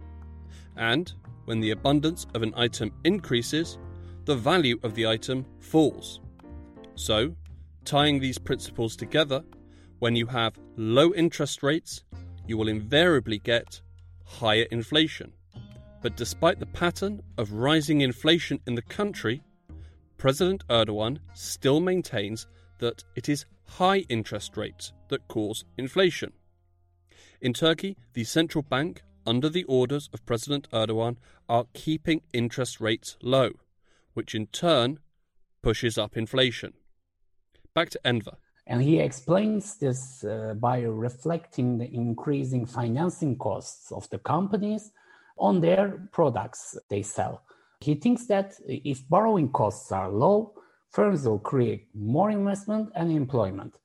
And 0.76 1.12
when 1.46 1.58
the 1.58 1.72
abundance 1.72 2.24
of 2.36 2.44
an 2.44 2.54
item 2.56 2.92
increases, 3.02 3.78
the 4.26 4.36
value 4.36 4.78
of 4.84 4.94
the 4.94 5.08
item 5.08 5.44
falls. 5.58 6.20
So, 6.94 7.34
tying 7.84 8.20
these 8.20 8.38
principles 8.38 8.94
together, 8.94 9.42
when 10.02 10.16
you 10.16 10.26
have 10.26 10.58
low 10.76 11.14
interest 11.14 11.62
rates, 11.62 12.02
you 12.48 12.58
will 12.58 12.66
invariably 12.66 13.38
get 13.38 13.80
higher 14.24 14.66
inflation. 14.72 15.32
But 16.02 16.16
despite 16.16 16.58
the 16.58 16.66
pattern 16.66 17.22
of 17.38 17.52
rising 17.52 18.00
inflation 18.00 18.58
in 18.66 18.74
the 18.74 18.82
country, 18.82 19.44
President 20.18 20.66
Erdogan 20.66 21.20
still 21.34 21.78
maintains 21.78 22.48
that 22.80 23.04
it 23.14 23.28
is 23.28 23.44
high 23.64 23.98
interest 24.08 24.56
rates 24.56 24.92
that 25.06 25.28
cause 25.28 25.64
inflation. 25.78 26.32
In 27.40 27.52
Turkey, 27.52 27.96
the 28.14 28.24
central 28.24 28.62
bank, 28.62 29.02
under 29.24 29.48
the 29.48 29.62
orders 29.64 30.10
of 30.12 30.26
President 30.26 30.68
Erdogan, 30.72 31.16
are 31.48 31.66
keeping 31.74 32.22
interest 32.32 32.80
rates 32.80 33.16
low, 33.22 33.52
which 34.14 34.34
in 34.34 34.48
turn 34.48 34.98
pushes 35.62 35.96
up 35.96 36.16
inflation. 36.16 36.72
Back 37.72 37.90
to 37.90 38.00
Enver. 38.04 38.38
And 38.72 38.80
he 38.80 39.00
explains 39.00 39.76
this 39.76 40.24
uh, 40.24 40.54
by 40.58 40.80
reflecting 40.80 41.76
the 41.76 41.94
increasing 41.94 42.64
financing 42.64 43.36
costs 43.36 43.92
of 43.92 44.08
the 44.08 44.18
companies 44.18 44.92
on 45.36 45.60
their 45.60 46.08
products 46.10 46.78
they 46.88 47.02
sell. 47.02 47.42
He 47.80 47.94
thinks 47.96 48.24
that 48.28 48.54
if 48.66 49.06
borrowing 49.10 49.50
costs 49.50 49.92
are 49.92 50.08
low, 50.10 50.54
firms 50.88 51.26
will 51.26 51.38
create 51.38 51.88
more 51.94 52.30
investment 52.30 52.88
and 52.94 53.12
employment. 53.12 53.76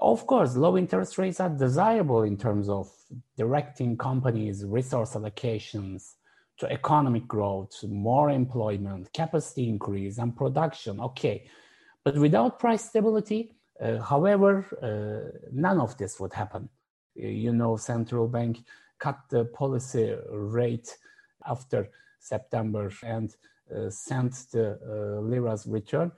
Of 0.00 0.26
course, 0.26 0.56
low 0.56 0.78
interest 0.78 1.18
rates 1.18 1.38
are 1.38 1.50
desirable 1.50 2.22
in 2.22 2.38
terms 2.38 2.70
of 2.70 2.90
directing 3.36 3.98
companies' 3.98 4.64
resource 4.64 5.12
allocations 5.12 6.14
to 6.56 6.72
economic 6.72 7.28
growth, 7.28 7.84
more 7.84 8.30
employment, 8.30 9.12
capacity 9.12 9.68
increase, 9.68 10.16
and 10.16 10.34
production. 10.34 11.00
Okay. 11.00 11.44
But 12.02 12.16
without 12.16 12.58
price 12.58 12.86
stability, 12.86 13.52
however, 13.80 14.64
uh, 14.82 15.38
none 15.52 15.80
of 15.80 15.96
this 15.98 16.18
would 16.20 16.32
happen. 16.32 16.68
Uh, 17.18 17.26
you 17.26 17.52
know, 17.52 17.76
central 17.76 18.28
bank 18.28 18.64
cut 18.98 19.18
the 19.30 19.44
policy 19.46 20.14
rate 20.30 20.96
after 21.46 21.88
September 22.18 22.90
and 23.02 23.34
uh, 23.74 23.90
sent 23.90 24.32
the 24.52 24.78
uh, 24.80 25.20
lira's 25.20 25.66
return 25.66 26.10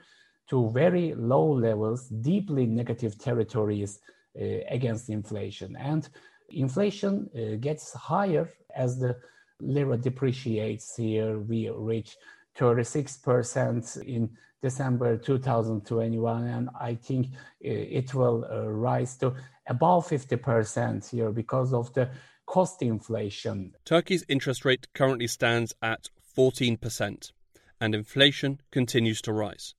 to 0.48 0.70
very 0.70 1.14
low 1.14 1.50
levels, 1.50 2.08
deeply 2.08 2.66
negative 2.66 3.18
territories 3.18 4.00
uh, 4.40 4.44
against 4.70 5.08
inflation. 5.10 5.76
And 5.76 6.08
inflation 6.50 7.28
uh, 7.34 7.56
gets 7.56 7.92
higher 7.92 8.50
as 8.74 8.98
the 8.98 9.16
lira 9.60 9.98
depreciates. 9.98 10.96
Here 10.96 11.38
we 11.38 11.68
reach 11.68 12.16
36% 12.56 14.02
in 14.04 14.30
December 14.62 15.16
2021, 15.16 16.46
and 16.46 16.68
I 16.78 16.94
think 16.94 17.26
uh, 17.26 17.30
it 17.62 18.14
will 18.14 18.46
uh, 18.50 18.68
rise 18.68 19.16
to 19.18 19.34
above 19.68 20.08
50% 20.08 21.10
here 21.10 21.30
because 21.30 21.72
of 21.72 21.92
the 21.94 22.10
cost 22.46 22.82
inflation. 22.82 23.74
Turkey's 23.84 24.24
interest 24.28 24.64
rate 24.64 24.88
currently 24.94 25.26
stands 25.26 25.74
at 25.82 26.08
14%, 26.36 27.32
and 27.80 27.94
inflation 27.94 28.60
continues 28.70 29.20
to 29.22 29.32
rise. 29.32 29.74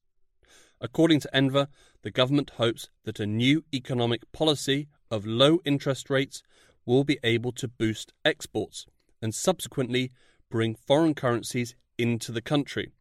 According 0.81 1.19
to 1.21 1.35
Enver, 1.35 1.67
the 2.03 2.11
government 2.11 2.51
hopes 2.51 2.89
that 3.03 3.19
a 3.19 3.25
new 3.25 3.65
economic 3.73 4.31
policy 4.31 4.87
of 5.11 5.25
low 5.25 5.59
interest 5.65 6.09
rates 6.09 6.41
will 6.85 7.03
be 7.03 7.19
able 7.23 7.51
to 7.51 7.67
boost 7.67 8.13
exports 8.23 8.85
and 9.21 9.35
subsequently 9.35 10.11
bring 10.49 10.75
foreign 10.75 11.13
currencies 11.13 11.75
into 11.97 12.31
the 12.31 12.41
country, 12.41 12.91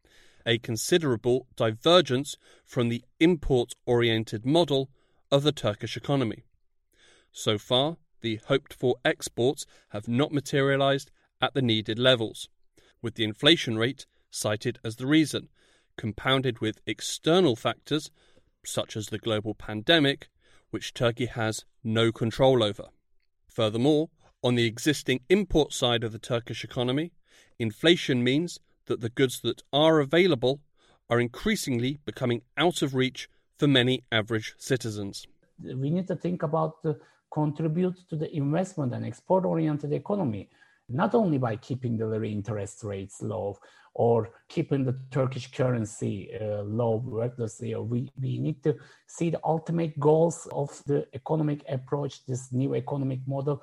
a 0.45 0.57
considerable 0.57 1.47
divergence 1.55 2.37
from 2.65 2.89
the 2.89 3.03
import 3.19 3.73
oriented 3.85 4.45
model 4.45 4.89
of 5.31 5.43
the 5.43 5.51
Turkish 5.51 5.95
economy. 5.97 6.43
So 7.31 7.57
far, 7.57 7.97
the 8.21 8.39
hoped 8.47 8.73
for 8.73 8.95
exports 9.05 9.65
have 9.89 10.07
not 10.07 10.31
materialized 10.31 11.11
at 11.41 11.53
the 11.53 11.61
needed 11.61 11.99
levels, 11.99 12.49
with 13.01 13.15
the 13.15 13.23
inflation 13.23 13.77
rate 13.77 14.05
cited 14.31 14.79
as 14.83 14.97
the 14.97 15.07
reason, 15.07 15.49
compounded 15.97 16.59
with 16.59 16.81
external 16.85 17.55
factors 17.55 18.09
such 18.65 18.97
as 18.97 19.07
the 19.07 19.17
global 19.17 19.53
pandemic, 19.53 20.29
which 20.69 20.93
Turkey 20.93 21.25
has 21.25 21.65
no 21.83 22.11
control 22.11 22.63
over. 22.63 22.89
Furthermore, 23.47 24.09
on 24.43 24.55
the 24.55 24.65
existing 24.65 25.21
import 25.29 25.73
side 25.73 26.03
of 26.03 26.11
the 26.11 26.19
Turkish 26.19 26.63
economy, 26.63 27.11
inflation 27.57 28.23
means 28.23 28.59
that 28.89 29.01
the 29.01 29.09
goods 29.09 29.39
that 29.41 29.63
are 29.71 29.99
available 29.99 30.59
are 31.09 31.19
increasingly 31.19 31.99
becoming 32.05 32.41
out 32.57 32.81
of 32.81 32.93
reach 32.93 33.29
for 33.57 33.67
many 33.67 34.03
average 34.11 34.53
citizens. 34.57 35.25
We 35.63 35.89
need 35.89 36.07
to 36.07 36.15
think 36.15 36.43
about 36.43 36.83
the 36.83 36.99
contribute 37.31 37.97
to 38.09 38.15
the 38.15 38.29
investment 38.35 38.93
and 38.93 39.05
export 39.05 39.45
oriented 39.45 39.93
economy. 39.93 40.49
not 40.89 41.13
only 41.13 41.37
by 41.37 41.55
keeping 41.55 41.97
the 41.97 42.07
lira 42.11 42.27
interest 42.27 42.83
rates 42.83 43.21
low 43.21 43.57
or 43.93 44.31
keeping 44.47 44.83
the 44.83 44.97
Turkish 45.11 45.51
currency 45.51 46.15
uh, 46.41 46.63
low 46.63 47.03
recklessly, 47.05 47.75
we, 47.75 48.11
we 48.19 48.39
need 48.39 48.63
to 48.63 48.75
see 49.07 49.29
the 49.29 49.39
ultimate 49.43 49.99
goals 49.99 50.47
of 50.51 50.69
the 50.85 51.05
economic 51.13 51.63
approach, 51.69 52.25
this 52.25 52.51
new 52.51 52.75
economic 52.75 53.19
model 53.27 53.61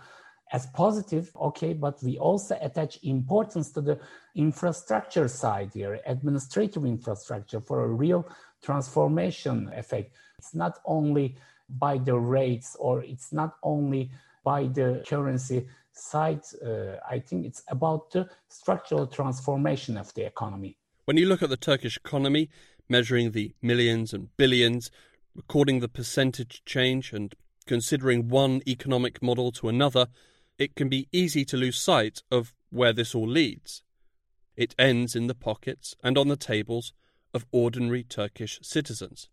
as 0.52 0.66
positive, 0.66 1.30
okay, 1.36 1.72
but 1.72 2.02
we 2.02 2.18
also 2.18 2.56
attach 2.60 2.98
importance 3.02 3.72
to 3.72 3.80
the 3.80 3.98
infrastructure 4.34 5.28
side 5.28 5.70
here, 5.74 5.98
administrative 6.06 6.84
infrastructure 6.84 7.60
for 7.60 7.84
a 7.84 7.88
real 7.88 8.28
transformation 8.62 9.70
effect. 9.74 10.14
It's 10.38 10.54
not 10.54 10.78
only 10.84 11.36
by 11.68 11.98
the 11.98 12.16
rates 12.16 12.76
or 12.78 13.02
it's 13.02 13.32
not 13.32 13.56
only 13.62 14.10
by 14.44 14.66
the 14.66 15.02
currency 15.06 15.66
side. 15.92 16.42
Uh, 16.64 16.96
I 17.08 17.18
think 17.18 17.46
it's 17.46 17.64
about 17.68 18.10
the 18.12 18.28
structural 18.48 19.06
transformation 19.06 19.96
of 19.96 20.14
the 20.14 20.26
economy. 20.26 20.76
When 21.06 21.16
you 21.16 21.26
look 21.26 21.42
at 21.42 21.50
the 21.50 21.56
Turkish 21.56 21.96
economy, 21.96 22.50
measuring 22.88 23.32
the 23.32 23.54
millions 23.62 24.12
and 24.12 24.28
billions, 24.36 24.90
recording 25.34 25.80
the 25.80 25.88
percentage 25.88 26.62
change, 26.64 27.12
and 27.12 27.34
considering 27.66 28.28
one 28.28 28.62
economic 28.66 29.22
model 29.22 29.50
to 29.52 29.68
another, 29.68 30.06
it 30.58 30.75
can 30.75 30.88
be 30.88 31.08
easy 31.12 31.44
to 31.44 31.56
lose 31.56 31.78
sight 31.78 32.22
of 32.30 32.54
where 32.70 32.92
this 32.92 33.14
all 33.14 33.28
leads. 33.28 33.82
It 34.56 34.75
ends 34.78 35.14
in 35.14 35.26
the 35.26 35.34
pockets 35.34 35.94
and 36.02 36.16
on 36.16 36.28
the 36.28 36.36
tables 36.36 36.92
of 37.34 37.46
ordinary 37.52 38.02
Turkish 38.02 38.58
citizens, 38.62 39.28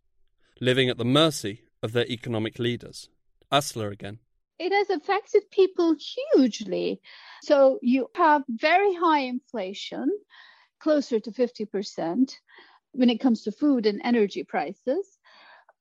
living 0.59 0.89
at 0.89 0.97
the 0.97 1.05
mercy 1.05 1.63
of 1.81 1.93
their 1.93 2.07
economic 2.07 2.59
leaders. 2.59 3.09
Asli 3.51 3.91
again. 3.91 4.19
It 4.59 4.71
has 4.71 4.89
affected 4.89 5.49
people 5.51 5.95
hugely. 6.33 7.01
So 7.43 7.79
you 7.81 8.09
have 8.15 8.43
very 8.49 8.93
high 8.93 9.21
inflation, 9.21 10.09
closer 10.79 11.19
to 11.19 11.31
50% 11.31 12.35
when 12.91 13.09
it 13.09 13.19
comes 13.19 13.43
to 13.43 13.51
food 13.51 13.85
and 13.85 14.01
energy 14.03 14.43
prices 14.43 15.12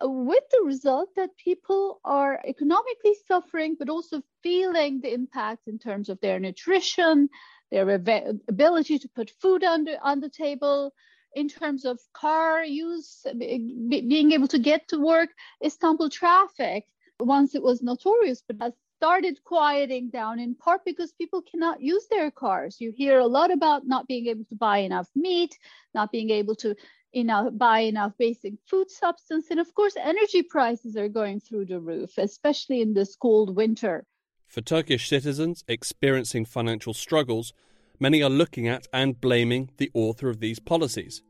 with 0.02 0.44
the 0.50 0.62
result 0.64 1.10
that 1.16 1.36
people 1.36 2.00
are 2.04 2.40
economically 2.46 3.14
suffering, 3.26 3.76
but 3.78 3.88
also 3.88 4.22
feeling 4.42 5.00
the 5.00 5.12
impact 5.12 5.68
in 5.68 5.78
terms 5.78 6.08
of 6.08 6.20
their 6.20 6.40
nutrition, 6.40 7.28
their 7.70 7.88
ability 7.90 8.98
to 8.98 9.08
put 9.08 9.30
food 9.40 9.64
on 9.64 9.84
the, 9.84 10.00
on 10.02 10.20
the 10.20 10.28
table, 10.28 10.92
in 11.34 11.48
terms 11.48 11.84
of 11.84 11.98
car 12.12 12.62
use, 12.64 13.24
being 13.38 14.32
able 14.32 14.48
to 14.48 14.58
get 14.58 14.88
to 14.88 14.98
work. 14.98 15.30
Istanbul 15.64 16.10
traffic, 16.10 16.84
once 17.18 17.54
it 17.54 17.62
was 17.62 17.82
notorious, 17.82 18.42
but 18.46 18.56
has 18.60 18.72
started 18.98 19.42
quieting 19.42 20.10
down 20.10 20.38
in 20.38 20.54
part 20.54 20.84
because 20.84 21.12
people 21.12 21.42
cannot 21.42 21.80
use 21.80 22.06
their 22.08 22.30
cars. 22.30 22.76
You 22.80 22.92
hear 22.94 23.18
a 23.18 23.26
lot 23.26 23.50
about 23.50 23.86
not 23.86 24.06
being 24.06 24.26
able 24.28 24.44
to 24.44 24.54
buy 24.54 24.78
enough 24.78 25.08
meat, 25.16 25.58
not 25.94 26.12
being 26.12 26.30
able 26.30 26.54
to 26.56 26.76
enough 27.12 27.48
buy 27.56 27.80
enough 27.80 28.12
basic 28.18 28.54
food 28.66 28.90
substance 28.90 29.46
and 29.50 29.60
of 29.60 29.74
course 29.74 29.94
energy 30.00 30.42
prices 30.42 30.96
are 30.96 31.08
going 31.08 31.40
through 31.40 31.64
the 31.64 31.80
roof 31.80 32.18
especially 32.18 32.80
in 32.80 32.94
this 32.94 33.16
cold 33.16 33.54
winter. 33.54 34.04
For 34.46 34.60
turkish 34.60 35.08
citizens 35.08 35.64
experiencing 35.68 36.44
financial 36.44 36.94
struggles 36.94 37.52
many 38.00 38.22
are 38.22 38.30
looking 38.30 38.66
at 38.66 38.86
and 38.92 39.20
blaming 39.20 39.70
the 39.76 39.90
author 39.94 40.28
of 40.28 40.40
these 40.40 40.58
policies 40.58 41.22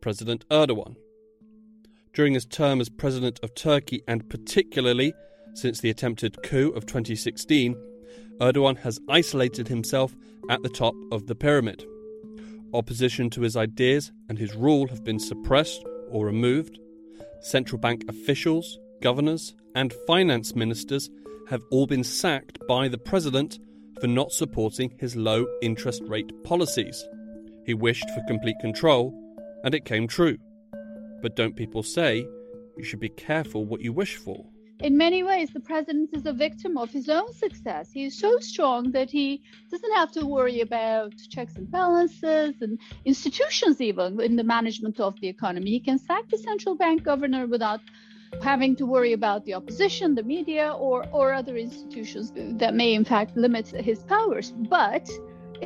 president 0.00 0.46
erdogan. 0.50 0.96
During 2.12 2.34
his 2.34 2.46
term 2.46 2.80
as 2.80 2.88
president 2.88 3.40
of 3.42 3.54
turkey 3.54 4.02
and 4.06 4.28
particularly 4.28 5.14
since 5.54 5.80
the 5.80 5.90
attempted 5.90 6.42
coup 6.42 6.70
of 6.70 6.86
2016 6.86 7.74
erdogan 8.40 8.78
has 8.78 9.00
isolated 9.08 9.68
himself 9.68 10.14
at 10.50 10.62
the 10.62 10.68
top 10.68 10.94
of 11.12 11.26
the 11.26 11.34
pyramid 11.34 11.84
Opposition 12.72 13.30
to 13.30 13.40
his 13.40 13.56
ideas 13.56 14.12
and 14.28 14.38
his 14.38 14.54
rule 14.54 14.86
have 14.88 15.04
been 15.04 15.18
suppressed 15.18 15.84
or 16.08 16.26
removed. 16.26 16.78
Central 17.40 17.80
bank 17.80 18.04
officials, 18.08 18.78
governors, 19.02 19.54
and 19.74 19.92
finance 20.06 20.54
ministers 20.54 21.10
have 21.48 21.62
all 21.70 21.86
been 21.86 22.04
sacked 22.04 22.58
by 22.68 22.86
the 22.86 22.98
president 22.98 23.58
for 24.00 24.06
not 24.06 24.30
supporting 24.30 24.94
his 24.98 25.16
low 25.16 25.46
interest 25.62 26.02
rate 26.06 26.32
policies. 26.44 27.04
He 27.66 27.74
wished 27.74 28.08
for 28.10 28.22
complete 28.28 28.56
control, 28.60 29.12
and 29.64 29.74
it 29.74 29.84
came 29.84 30.06
true. 30.06 30.38
But 31.22 31.36
don't 31.36 31.56
people 31.56 31.82
say 31.82 32.26
you 32.76 32.84
should 32.84 33.00
be 33.00 33.08
careful 33.10 33.64
what 33.64 33.80
you 33.80 33.92
wish 33.92 34.16
for? 34.16 34.46
In 34.82 34.96
many 34.96 35.22
ways, 35.22 35.50
the 35.50 35.60
president 35.60 36.10
is 36.12 36.26
a 36.26 36.32
victim 36.32 36.78
of 36.78 36.90
his 36.90 37.08
own 37.08 37.32
success. 37.32 37.90
He 37.92 38.04
is 38.04 38.18
so 38.18 38.38
strong 38.38 38.92
that 38.92 39.10
he 39.10 39.42
doesn't 39.70 39.92
have 39.92 40.10
to 40.12 40.26
worry 40.26 40.60
about 40.60 41.12
checks 41.30 41.56
and 41.56 41.70
balances 41.70 42.54
and 42.60 42.78
institutions, 43.04 43.80
even 43.80 44.20
in 44.20 44.36
the 44.36 44.44
management 44.44 44.98
of 44.98 45.20
the 45.20 45.28
economy. 45.28 45.70
He 45.70 45.80
can 45.80 45.98
sack 45.98 46.28
the 46.30 46.38
central 46.38 46.74
bank 46.76 47.02
governor 47.02 47.46
without 47.46 47.80
having 48.42 48.76
to 48.76 48.86
worry 48.86 49.12
about 49.12 49.44
the 49.44 49.54
opposition, 49.54 50.14
the 50.14 50.22
media, 50.22 50.72
or, 50.72 51.06
or 51.12 51.32
other 51.32 51.56
institutions 51.56 52.32
that 52.34 52.74
may, 52.74 52.94
in 52.94 53.04
fact, 53.04 53.36
limit 53.36 53.68
his 53.68 54.02
powers. 54.04 54.52
But 54.52 55.10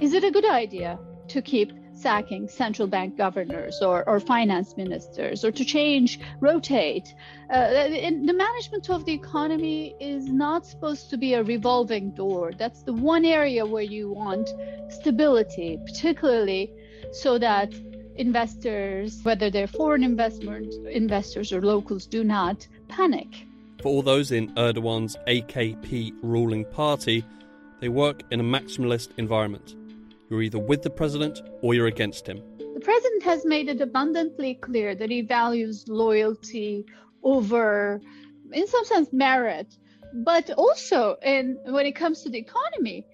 is 0.01 0.13
it 0.13 0.25
a 0.25 0.31
good 0.31 0.49
idea 0.49 0.99
to 1.29 1.43
keep 1.43 1.73
sacking 1.97 2.49
central 2.49 2.89
bank 2.89 3.17
governors 3.17 3.81
or, 3.81 4.09
or 4.09 4.21
finance 4.21 4.77
ministers 4.77 5.45
or 5.45 5.53
to 5.53 5.65
change, 5.65 6.21
rotate. 6.41 7.15
Uh, 7.51 7.89
the 7.89 8.35
management 8.35 8.91
of 8.91 9.05
the 9.05 9.13
economy 9.13 9.95
is 10.01 10.27
not 10.27 10.67
supposed 10.67 11.11
to 11.11 11.17
be 11.17 11.35
a 11.35 11.43
revolving 11.43 12.11
door. 12.11 12.53
That's 12.57 12.83
the 12.83 12.93
one 12.93 13.25
area 13.25 13.65
where 13.65 13.83
you 13.83 14.11
want 14.11 14.49
stability, 14.91 15.79
particularly 15.87 16.73
so 17.13 17.39
that 17.39 17.73
investors, 18.17 19.21
whether 19.23 19.51
they're 19.51 19.67
foreign 19.67 20.03
investment 20.03 20.73
investors 20.87 21.53
or 21.53 21.63
locals, 21.63 22.07
do 22.07 22.25
not 22.25 22.67
panic. 22.89 23.29
For 23.83 23.89
all 23.89 24.03
those 24.03 24.33
in 24.33 24.55
Erdogan's 24.55 25.17
AKP 25.27 26.15
ruling 26.23 26.65
party, 26.65 27.25
they 27.81 27.89
work 27.89 28.23
in 28.31 28.41
a 28.41 28.45
maximalist 28.45 29.11
environment 29.19 29.75
you're 30.29 30.43
either 30.43 30.59
with 30.59 30.83
the 30.83 30.91
president 30.91 31.41
or 31.63 31.75
you're 31.75 31.87
against 31.87 32.27
him. 32.27 32.43
The 32.59 32.81
president 32.81 33.23
has 33.23 33.45
made 33.45 33.69
it 33.69 33.81
abundantly 33.81 34.55
clear 34.55 34.95
that 34.95 35.11
he 35.11 35.23
values 35.23 35.87
loyalty 35.89 36.85
over, 37.23 38.01
in 38.53 38.67
some 38.67 38.85
sense, 38.85 39.13
merit, 39.13 39.75
but 40.13 40.51
also 40.51 41.17
in 41.23 41.59
when 41.67 41.87
it 41.87 41.97
comes 41.97 42.23
to 42.23 42.31
the 42.31 42.39
economy. 42.39 43.07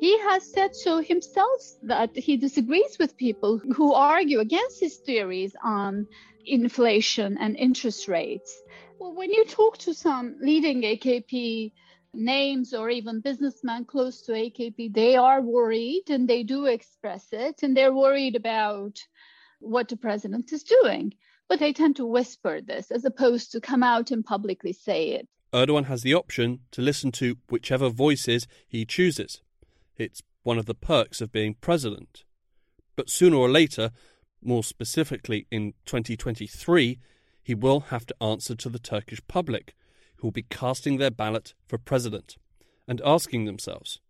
He 0.00 0.18
has 0.20 0.50
said 0.52 0.76
so 0.76 1.02
himself 1.02 1.60
that 1.82 2.16
he 2.16 2.36
disagrees 2.36 2.98
with 2.98 3.16
people 3.16 3.58
who 3.58 3.92
argue 3.92 4.38
against 4.38 4.78
his 4.78 4.96
theories 4.98 5.54
on 5.62 6.06
inflation 6.46 7.36
and 7.38 7.56
interest 7.56 8.06
rates. 8.06 8.62
Well, 8.98 9.14
when 9.14 9.32
you 9.32 9.44
talk 9.44 9.78
to 9.78 9.94
some 9.94 10.36
leading 10.40 10.82
AKP 10.82 11.72
names 12.14 12.74
or 12.74 12.90
even 12.90 13.20
businessmen 13.20 13.84
close 13.84 14.22
to 14.22 14.32
AKP, 14.32 14.92
they 14.92 15.16
are 15.16 15.40
worried 15.40 16.04
and 16.08 16.28
they 16.28 16.42
do 16.42 16.66
express 16.66 17.28
it, 17.32 17.62
and 17.62 17.76
they're 17.76 17.94
worried 17.94 18.36
about 18.36 18.98
what 19.60 19.88
the 19.88 19.96
president 19.96 20.52
is 20.52 20.62
doing. 20.62 21.14
But 21.48 21.60
they 21.60 21.72
tend 21.72 21.96
to 21.96 22.06
whisper 22.06 22.60
this 22.60 22.90
as 22.90 23.04
opposed 23.04 23.52
to 23.52 23.60
come 23.60 23.82
out 23.82 24.10
and 24.10 24.24
publicly 24.24 24.72
say 24.72 25.10
it. 25.10 25.28
Erdogan 25.52 25.86
has 25.86 26.02
the 26.02 26.14
option 26.14 26.60
to 26.72 26.82
listen 26.82 27.10
to 27.12 27.36
whichever 27.48 27.88
voices 27.88 28.46
he 28.68 28.84
chooses. 28.84 29.40
It's 29.96 30.22
one 30.42 30.58
of 30.58 30.66
the 30.66 30.74
perks 30.74 31.20
of 31.20 31.32
being 31.32 31.54
president. 31.60 32.24
But 32.96 33.08
sooner 33.08 33.36
or 33.36 33.48
later, 33.48 33.90
more 34.42 34.62
specifically 34.62 35.46
in 35.50 35.72
2023, 35.86 36.98
he 37.42 37.54
will 37.54 37.80
have 37.80 38.04
to 38.06 38.14
answer 38.20 38.54
to 38.54 38.68
the 38.68 38.78
Turkish 38.78 39.20
public 39.26 39.74
who 40.18 40.28
will 40.28 40.32
be 40.32 40.42
casting 40.42 40.98
their 40.98 41.10
ballot 41.10 41.54
for 41.66 41.78
president 41.78 42.36
and 42.86 43.00
asking 43.04 43.44
themselves 43.44 44.00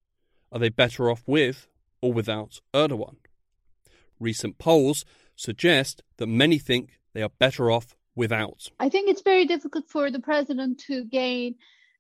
are 0.51 0.59
they 0.59 0.71
better 0.71 1.11
off 1.11 1.23
with 1.27 1.69
or 2.01 2.13
without 2.13 2.61
Erdogan? 2.73 3.17
Recent 4.19 4.59
polls 4.59 5.05
suggest 5.37 6.03
that 6.17 6.27
many 6.27 6.59
think 6.59 6.99
they 7.13 7.23
are 7.23 7.31
better 7.39 7.71
off 7.71 7.97
without. 8.15 8.69
I 8.81 8.89
think 8.89 9.11
it's 9.11 9.23
very 9.23 9.45
difficult 9.45 9.89
for 9.89 10.11
the 10.11 10.21
president 10.21 10.79
to 10.87 11.05
gain 11.05 11.57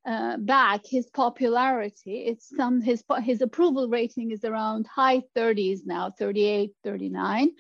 uh, 0.07 0.39
back 0.39 0.81
his 0.87 1.07
popularity. 1.11 2.25
It's 2.27 2.49
some 2.57 2.81
his 2.81 3.05
his 3.23 3.43
approval 3.43 3.89
rating 3.89 4.31
is 4.31 4.45
around 4.45 4.87
high 4.87 5.23
30s 5.37 5.81
now, 5.85 6.11
38, 6.11 6.73
39. 6.83 7.51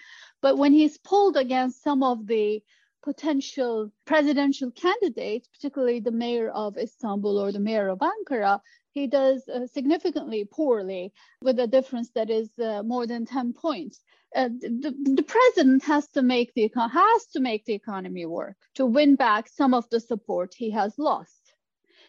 But 0.40 0.56
when 0.56 0.72
he's 0.72 0.96
pulled 0.98 1.36
against 1.36 1.82
some 1.82 2.02
of 2.02 2.26
the 2.26 2.62
potential 3.02 3.90
presidential 4.04 4.70
candidates, 4.70 5.48
particularly 5.48 6.00
the 6.00 6.10
mayor 6.10 6.50
of 6.50 6.76
Istanbul 6.76 7.38
or 7.38 7.52
the 7.52 7.60
mayor 7.60 7.88
of 7.88 8.00
Ankara, 8.00 8.60
he 8.92 9.06
does 9.06 9.48
uh, 9.48 9.66
significantly 9.66 10.44
poorly 10.44 11.12
with 11.42 11.58
a 11.60 11.66
difference 11.66 12.10
that 12.14 12.30
is 12.30 12.50
uh, 12.58 12.82
more 12.82 13.06
than 13.06 13.24
10 13.24 13.52
points. 13.52 14.02
Uh, 14.34 14.48
the, 14.48 14.94
the, 15.16 15.22
president 15.22 15.82
has 15.84 16.06
to 16.08 16.20
make 16.20 16.52
the 16.54 16.70
has 16.74 17.26
to 17.32 17.40
make 17.40 17.64
the 17.64 17.72
economy 17.72 18.26
work 18.26 18.56
to 18.74 18.84
win 18.84 19.16
back 19.16 19.48
some 19.48 19.72
of 19.72 19.88
the 19.90 20.00
support 20.00 20.52
he 20.54 20.70
has 20.70 20.98
lost. 20.98 21.54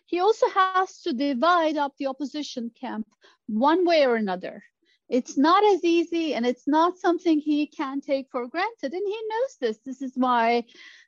He 0.06 0.20
also 0.20 0.50
has 0.50 1.02
to 1.02 1.14
divide 1.14 1.78
up 1.78 1.94
the 1.98 2.08
opposition 2.08 2.72
camp 2.72 3.08
one 3.48 3.86
way 3.86 4.06
or 4.06 4.16
another 4.16 4.64
It's 5.10 5.38
not 5.38 5.64
as 5.74 5.84
easy 5.84 6.36
and 6.36 6.46
it's 6.46 6.68
not 6.68 6.98
something 6.98 7.40
he 7.40 7.66
can 7.66 8.00
take 8.00 8.28
for 8.32 8.48
granted. 8.48 8.94
And 8.94 9.04
he 9.06 9.20
knows 9.30 9.58
this. 9.60 9.80
This 9.84 10.02
is 10.02 10.14
why 10.16 10.66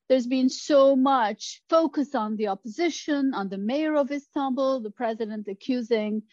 there's 0.10 0.28
been 0.28 0.50
so 0.50 0.96
much 0.96 1.62
focus 1.70 2.16
on 2.16 2.36
the 2.36 2.48
opposition, 2.48 3.34
on 3.34 3.48
the 3.48 3.58
mayor 3.58 3.96
of 3.96 4.12
Istanbul, 4.12 4.82
the 4.82 4.92
president 4.92 5.48
accusing 5.48 6.24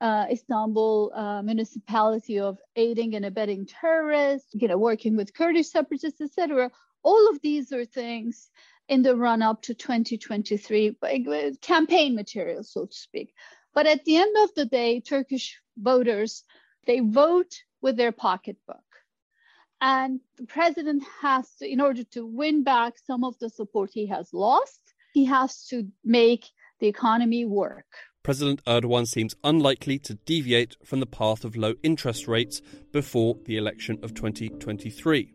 uh, 0.00 0.26
Istanbul 0.30 1.12
uh, 1.14 1.42
municipality 1.42 2.40
of 2.40 2.58
aiding 2.76 3.14
and 3.14 3.24
abetting 3.24 3.66
terrorists, 3.66 4.48
you 4.54 4.68
know, 4.68 4.78
working 4.78 5.16
with 5.16 5.34
Kurdish 5.34 5.70
separatists, 5.70 6.20
etc. 6.20 6.70
All 7.02 7.28
of 7.30 7.40
these 7.42 7.72
are 7.72 7.84
things 7.84 8.50
in 8.88 9.02
the 9.02 9.16
run 9.16 9.42
up 9.42 9.62
to 9.62 9.74
2023, 9.74 10.96
campaign 11.60 12.14
material, 12.14 12.62
so 12.62 12.86
to 12.86 12.96
speak. 12.96 13.34
But 13.74 13.86
at 13.86 14.04
the 14.04 14.16
end 14.16 14.34
of 14.42 14.54
the 14.54 14.64
day, 14.64 15.00
Turkish 15.00 15.60
voters, 15.76 16.44
they 16.88 17.00
vote 17.00 17.62
with 17.82 17.96
their 17.96 18.10
pocketbook. 18.10 18.82
And 19.80 20.18
the 20.36 20.46
president 20.46 21.04
has 21.20 21.48
to, 21.60 21.70
in 21.70 21.80
order 21.80 22.02
to 22.14 22.26
win 22.26 22.64
back 22.64 22.94
some 23.06 23.22
of 23.22 23.38
the 23.38 23.50
support 23.50 23.90
he 23.92 24.06
has 24.06 24.32
lost, 24.32 24.80
he 25.12 25.26
has 25.26 25.64
to 25.66 25.86
make 26.04 26.46
the 26.80 26.88
economy 26.88 27.44
work. 27.44 27.86
President 28.24 28.64
Erdogan 28.64 29.06
seems 29.06 29.36
unlikely 29.44 29.98
to 30.00 30.14
deviate 30.14 30.76
from 30.84 30.98
the 30.98 31.06
path 31.06 31.44
of 31.44 31.56
low 31.56 31.74
interest 31.82 32.26
rates 32.26 32.60
before 32.90 33.36
the 33.44 33.56
election 33.56 33.98
of 34.02 34.14
2023. 34.14 35.34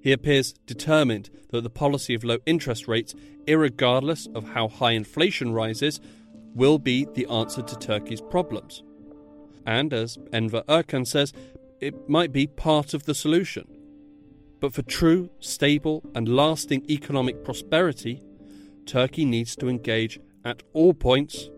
He 0.00 0.12
appears 0.12 0.52
determined 0.64 1.28
that 1.50 1.62
the 1.62 1.70
policy 1.70 2.14
of 2.14 2.24
low 2.24 2.38
interest 2.46 2.88
rates, 2.88 3.14
regardless 3.46 4.28
of 4.34 4.50
how 4.50 4.68
high 4.68 4.92
inflation 4.92 5.52
rises, 5.52 6.00
will 6.54 6.78
be 6.78 7.06
the 7.14 7.26
answer 7.26 7.62
to 7.62 7.76
Turkey's 7.76 8.20
problems. 8.20 8.82
And 9.68 9.92
as 9.92 10.16
Enver 10.32 10.62
Erkan 10.66 11.06
says, 11.06 11.34
it 11.78 12.08
might 12.08 12.32
be 12.32 12.46
part 12.46 12.94
of 12.94 13.04
the 13.04 13.14
solution. 13.14 13.66
But 14.60 14.72
for 14.72 14.80
true, 14.80 15.28
stable, 15.40 16.02
and 16.14 16.26
lasting 16.26 16.90
economic 16.90 17.44
prosperity, 17.44 18.22
Turkey 18.86 19.26
needs 19.26 19.54
to 19.56 19.68
engage 19.68 20.18
at 20.42 20.62
all 20.72 20.94
points 20.94 21.50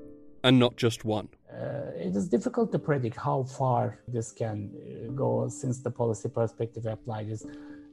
and 0.43 0.59
not 0.59 0.75
just 0.77 1.05
one. 1.05 1.29
Uh, 1.53 1.93
it 1.95 2.17
is 2.17 2.29
difficult 2.29 2.73
to 2.73 2.81
predict 2.81 3.17
how 3.17 3.45
far 3.45 4.01
this 4.09 4.33
can 4.33 4.59
uh, 4.75 5.13
go 5.13 5.49
since 5.49 5.79
the 5.81 5.91
policy 5.91 6.29
perspective 6.29 6.87
applied 6.87 7.29
is 7.31 7.47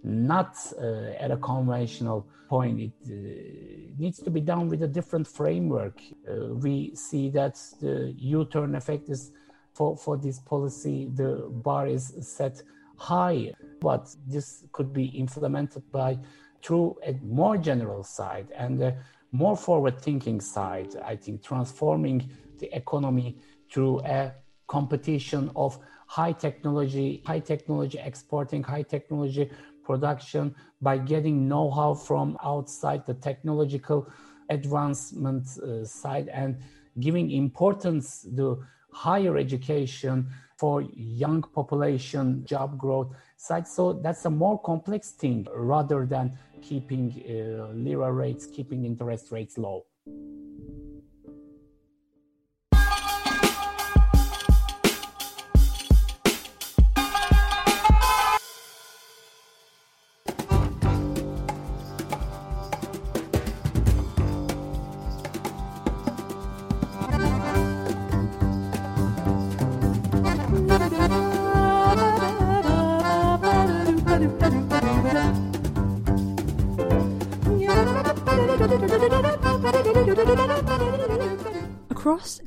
not 0.03 0.55
uh, 0.81 1.23
at 1.23 1.29
a 1.29 1.37
conventional 1.37 2.25
point. 2.49 2.79
It 2.79 2.91
uh, 3.05 3.93
needs 3.99 4.17
to 4.23 4.31
be 4.31 4.41
done 4.41 4.67
with 4.67 4.81
a 4.81 4.87
different 4.87 5.27
framework. 5.27 6.01
Uh, 6.27 6.55
we 6.55 6.95
see 6.95 7.29
that 7.31 7.55
the 7.81 8.15
U 8.17 8.45
turn 8.45 8.73
effect 8.73 9.09
is 9.09 9.31
for, 9.77 9.95
for 9.95 10.17
this 10.17 10.39
policy, 10.39 11.07
the 11.13 11.47
bar 11.51 11.85
is 11.87 12.11
set 12.21 12.63
high, 12.97 13.53
but 13.79 14.09
this 14.25 14.63
could 14.71 14.91
be 14.91 15.05
implemented 15.23 15.83
by 15.91 16.17
through 16.63 16.95
a 17.05 17.13
more 17.23 17.57
general 17.57 18.03
side 18.03 18.47
and 18.57 18.81
a 18.81 18.97
more 19.31 19.55
forward 19.55 20.01
thinking 20.01 20.41
side. 20.41 20.95
I 21.05 21.15
think 21.15 21.43
transforming 21.43 22.27
the 22.57 22.75
economy 22.75 23.37
through 23.71 23.99
a 23.99 24.33
competition 24.65 25.51
of 25.55 25.77
high 26.07 26.31
technology, 26.31 27.21
high 27.27 27.39
technology 27.39 27.99
exporting, 28.03 28.63
high 28.63 28.81
technology 28.81 29.51
production 29.83 30.55
by 30.81 30.97
getting 30.97 31.47
know-how 31.47 31.93
from 31.93 32.35
outside 32.43 33.05
the 33.05 33.13
technological 33.13 34.11
advancement 34.49 35.45
uh, 35.59 35.85
side 35.85 36.29
and 36.29 36.57
giving 36.99 37.29
importance 37.29 38.25
to 38.35 38.63
higher 38.91 39.37
education 39.37 40.27
for 40.57 40.81
young 40.95 41.41
population 41.41 42.43
job 42.45 42.77
growth 42.77 43.13
side. 43.35 43.67
So 43.67 43.93
that's 43.93 44.25
a 44.25 44.29
more 44.29 44.59
complex 44.59 45.11
thing 45.11 45.47
rather 45.53 46.05
than 46.05 46.37
keeping 46.61 47.13
uh, 47.29 47.73
lira 47.73 48.11
rates, 48.11 48.47
keeping 48.47 48.85
interest 48.85 49.31
rates 49.31 49.57
low. 49.57 49.85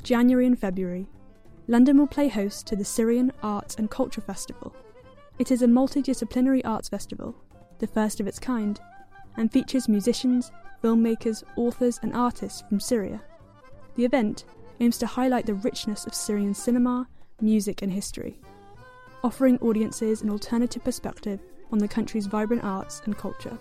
January 0.01 0.45
and 0.45 0.57
February, 0.57 1.07
London 1.67 1.97
will 1.97 2.07
play 2.07 2.27
host 2.27 2.67
to 2.67 2.75
the 2.75 2.85
Syrian 2.85 3.31
Arts 3.41 3.75
and 3.75 3.89
Culture 3.89 4.21
Festival. 4.21 4.75
It 5.39 5.51
is 5.51 5.61
a 5.61 5.67
multidisciplinary 5.67 6.61
arts 6.65 6.89
festival, 6.89 7.35
the 7.79 7.87
first 7.87 8.19
of 8.19 8.27
its 8.27 8.39
kind, 8.39 8.79
and 9.37 9.51
features 9.51 9.87
musicians, 9.87 10.51
filmmakers, 10.83 11.43
authors, 11.55 11.99
and 12.03 12.13
artists 12.13 12.63
from 12.67 12.79
Syria. 12.79 13.21
The 13.95 14.05
event 14.05 14.45
aims 14.79 14.97
to 14.97 15.07
highlight 15.07 15.45
the 15.45 15.53
richness 15.53 16.05
of 16.05 16.13
Syrian 16.13 16.53
cinema, 16.53 17.07
music, 17.39 17.81
and 17.81 17.91
history, 17.91 18.39
offering 19.23 19.57
audiences 19.59 20.21
an 20.21 20.29
alternative 20.29 20.83
perspective 20.83 21.39
on 21.71 21.77
the 21.77 21.87
country's 21.87 22.25
vibrant 22.25 22.63
arts 22.63 23.01
and 23.05 23.17
culture. 23.17 23.57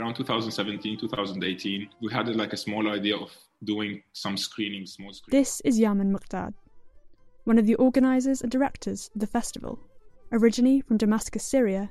Around 0.00 0.14
2017 0.14 0.98
2018 0.98 1.88
we 2.00 2.12
had 2.12 2.28
uh, 2.28 2.32
like 2.32 2.52
a 2.52 2.56
small 2.56 2.88
idea 2.90 3.16
of 3.16 3.30
doing 3.64 4.02
some 4.12 4.36
screening 4.36 4.86
small 4.86 5.12
screenings. 5.12 5.48
this 5.48 5.60
is 5.60 5.78
yaman 5.78 6.12
muqdad 6.12 6.54
one 7.44 7.58
of 7.58 7.66
the 7.66 7.74
organizers 7.74 8.42
and 8.42 8.52
directors 8.52 9.10
of 9.14 9.20
the 9.20 9.26
festival. 9.26 9.78
Originally 10.32 10.80
from 10.80 10.96
damascus 10.96 11.44
syria 11.44 11.90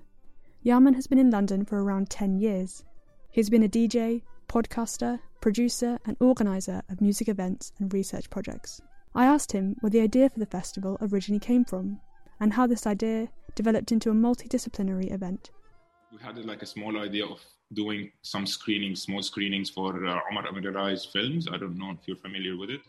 yaman 0.63 0.93
has 0.93 1.07
been 1.07 1.19
in 1.19 1.29
london 1.29 1.65
for 1.65 1.83
around 1.83 2.09
10 2.09 2.39
years. 2.39 2.83
He's 3.31 3.49
been 3.49 3.63
a 3.63 3.69
dj 3.69 4.23
podcaster 4.47 5.19
producer 5.41 5.99
and 6.05 6.17
organizer 6.19 6.81
of 6.89 7.01
music 7.01 7.29
events 7.29 7.71
and 7.79 7.93
research 7.93 8.29
projects. 8.29 8.81
I 9.13 9.25
asked 9.25 9.51
him 9.51 9.75
where 9.79 9.89
the 9.89 10.01
idea 10.01 10.29
for 10.29 10.39
the 10.39 10.45
festival 10.57 10.97
originally 11.01 11.39
came 11.39 11.63
from 11.63 11.99
and 12.39 12.53
how 12.53 12.65
this 12.65 12.87
idea 12.87 13.29
developed 13.55 13.91
into 13.91 14.09
a 14.09 14.13
multidisciplinary 14.13 15.11
event 15.13 15.51
had 16.21 16.43
like 16.45 16.61
a 16.61 16.65
small 16.65 16.99
idea 16.99 17.25
of 17.25 17.39
doing 17.73 18.11
some 18.21 18.45
screenings, 18.45 19.01
small 19.01 19.21
screenings 19.21 19.69
for 19.69 20.05
uh, 20.05 20.19
Omar 20.31 20.45
Amiralay's 20.47 21.05
films. 21.05 21.47
I 21.51 21.57
don't 21.57 21.77
know 21.77 21.91
if 21.91 22.07
you're 22.07 22.17
familiar 22.17 22.57
with 22.57 22.69
it. 22.69 22.81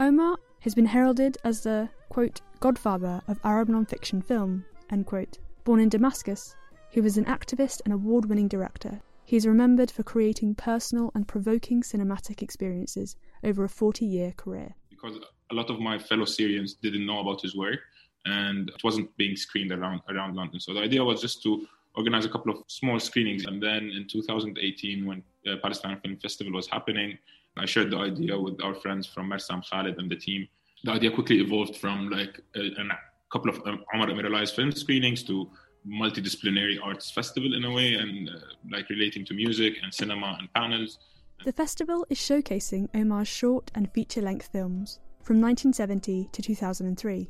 Omar 0.00 0.36
has 0.60 0.74
been 0.74 0.86
heralded 0.86 1.36
as 1.44 1.62
the, 1.62 1.88
quote, 2.08 2.40
godfather 2.60 3.20
of 3.28 3.38
Arab 3.44 3.68
non-fiction 3.68 4.22
film, 4.22 4.64
end 4.90 5.06
quote. 5.06 5.38
Born 5.64 5.80
in 5.80 5.88
Damascus, 5.88 6.56
he 6.90 7.00
was 7.00 7.16
an 7.16 7.24
activist 7.26 7.82
and 7.84 7.92
award 7.94 8.26
winning 8.26 8.48
director. 8.48 9.00
He 9.24 9.36
is 9.36 9.46
remembered 9.46 9.90
for 9.90 10.02
creating 10.02 10.56
personal 10.56 11.10
and 11.14 11.28
provoking 11.28 11.82
cinematic 11.82 12.42
experiences 12.42 13.16
over 13.44 13.64
a 13.64 13.68
40 13.68 14.04
year 14.04 14.32
career. 14.36 14.74
Because 14.90 15.18
a 15.50 15.54
lot 15.54 15.70
of 15.70 15.78
my 15.78 15.98
fellow 15.98 16.24
Syrians 16.24 16.74
didn't 16.74 17.06
know 17.06 17.20
about 17.20 17.40
his 17.40 17.56
work 17.56 17.80
and 18.24 18.68
it 18.68 18.84
wasn't 18.84 19.14
being 19.16 19.36
screened 19.36 19.72
around, 19.72 20.00
around 20.08 20.36
London. 20.36 20.60
So 20.60 20.74
the 20.74 20.80
idea 20.80 21.02
was 21.02 21.20
just 21.20 21.42
to 21.44 21.66
organized 21.94 22.28
a 22.28 22.32
couple 22.32 22.52
of 22.52 22.62
small 22.68 22.98
screenings. 22.98 23.44
And 23.44 23.62
then 23.62 23.90
in 23.90 24.06
2018, 24.08 25.06
when 25.06 25.22
the 25.44 25.56
Palestine 25.58 26.00
Film 26.00 26.16
Festival 26.16 26.52
was 26.52 26.66
happening, 26.66 27.18
I 27.56 27.66
shared 27.66 27.90
the 27.90 27.98
idea 27.98 28.38
with 28.38 28.62
our 28.62 28.74
friends 28.74 29.06
from 29.06 29.28
Mersam 29.28 29.62
Khalid 29.68 29.98
and 29.98 30.10
the 30.10 30.16
team. 30.16 30.48
The 30.84 30.92
idea 30.92 31.10
quickly 31.10 31.40
evolved 31.40 31.76
from 31.76 32.08
like 32.08 32.40
a, 32.56 32.60
a 32.60 32.84
couple 33.30 33.50
of 33.50 33.56
um, 33.66 33.84
Omar 33.94 34.08
Amiralay 34.08 34.50
film 34.50 34.72
screenings 34.72 35.22
to 35.24 35.50
multidisciplinary 35.86 36.78
arts 36.82 37.10
festival 37.10 37.54
in 37.54 37.64
a 37.64 37.70
way 37.70 37.94
and 37.94 38.28
uh, 38.28 38.32
like 38.70 38.88
relating 38.88 39.24
to 39.26 39.34
music 39.34 39.74
and 39.82 39.92
cinema 39.92 40.36
and 40.38 40.52
panels. 40.54 40.98
The 41.44 41.52
festival 41.52 42.06
is 42.08 42.18
showcasing 42.18 42.88
Omar's 42.94 43.28
short 43.28 43.70
and 43.74 43.92
feature 43.92 44.22
length 44.22 44.48
films 44.52 45.00
from 45.22 45.40
1970 45.40 46.28
to 46.32 46.42
2003. 46.42 47.28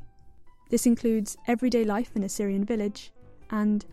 This 0.69 0.85
includes 0.85 1.37
Everyday 1.47 1.83
Life 1.83 2.11
in 2.15 2.23
a 2.23 2.29
Syrian 2.29 2.63
Village 2.63 3.11
and 3.49 3.85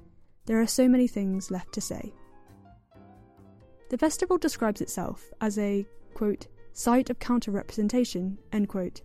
there 0.50 0.60
are 0.60 0.66
so 0.66 0.88
many 0.88 1.06
things 1.06 1.48
left 1.52 1.72
to 1.72 1.80
say. 1.80 2.12
The 3.88 3.96
festival 3.96 4.36
describes 4.36 4.80
itself 4.80 5.30
as 5.40 5.56
a, 5.58 5.86
quote, 6.12 6.48
site 6.72 7.08
of 7.08 7.20
counter 7.20 7.52
representation, 7.52 8.36
end 8.52 8.68
quote. 8.68 9.02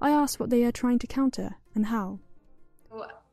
I 0.00 0.08
asked 0.08 0.40
what 0.40 0.48
they 0.48 0.64
are 0.64 0.72
trying 0.72 0.98
to 1.00 1.06
counter 1.06 1.56
and 1.74 1.84
how. 1.84 2.20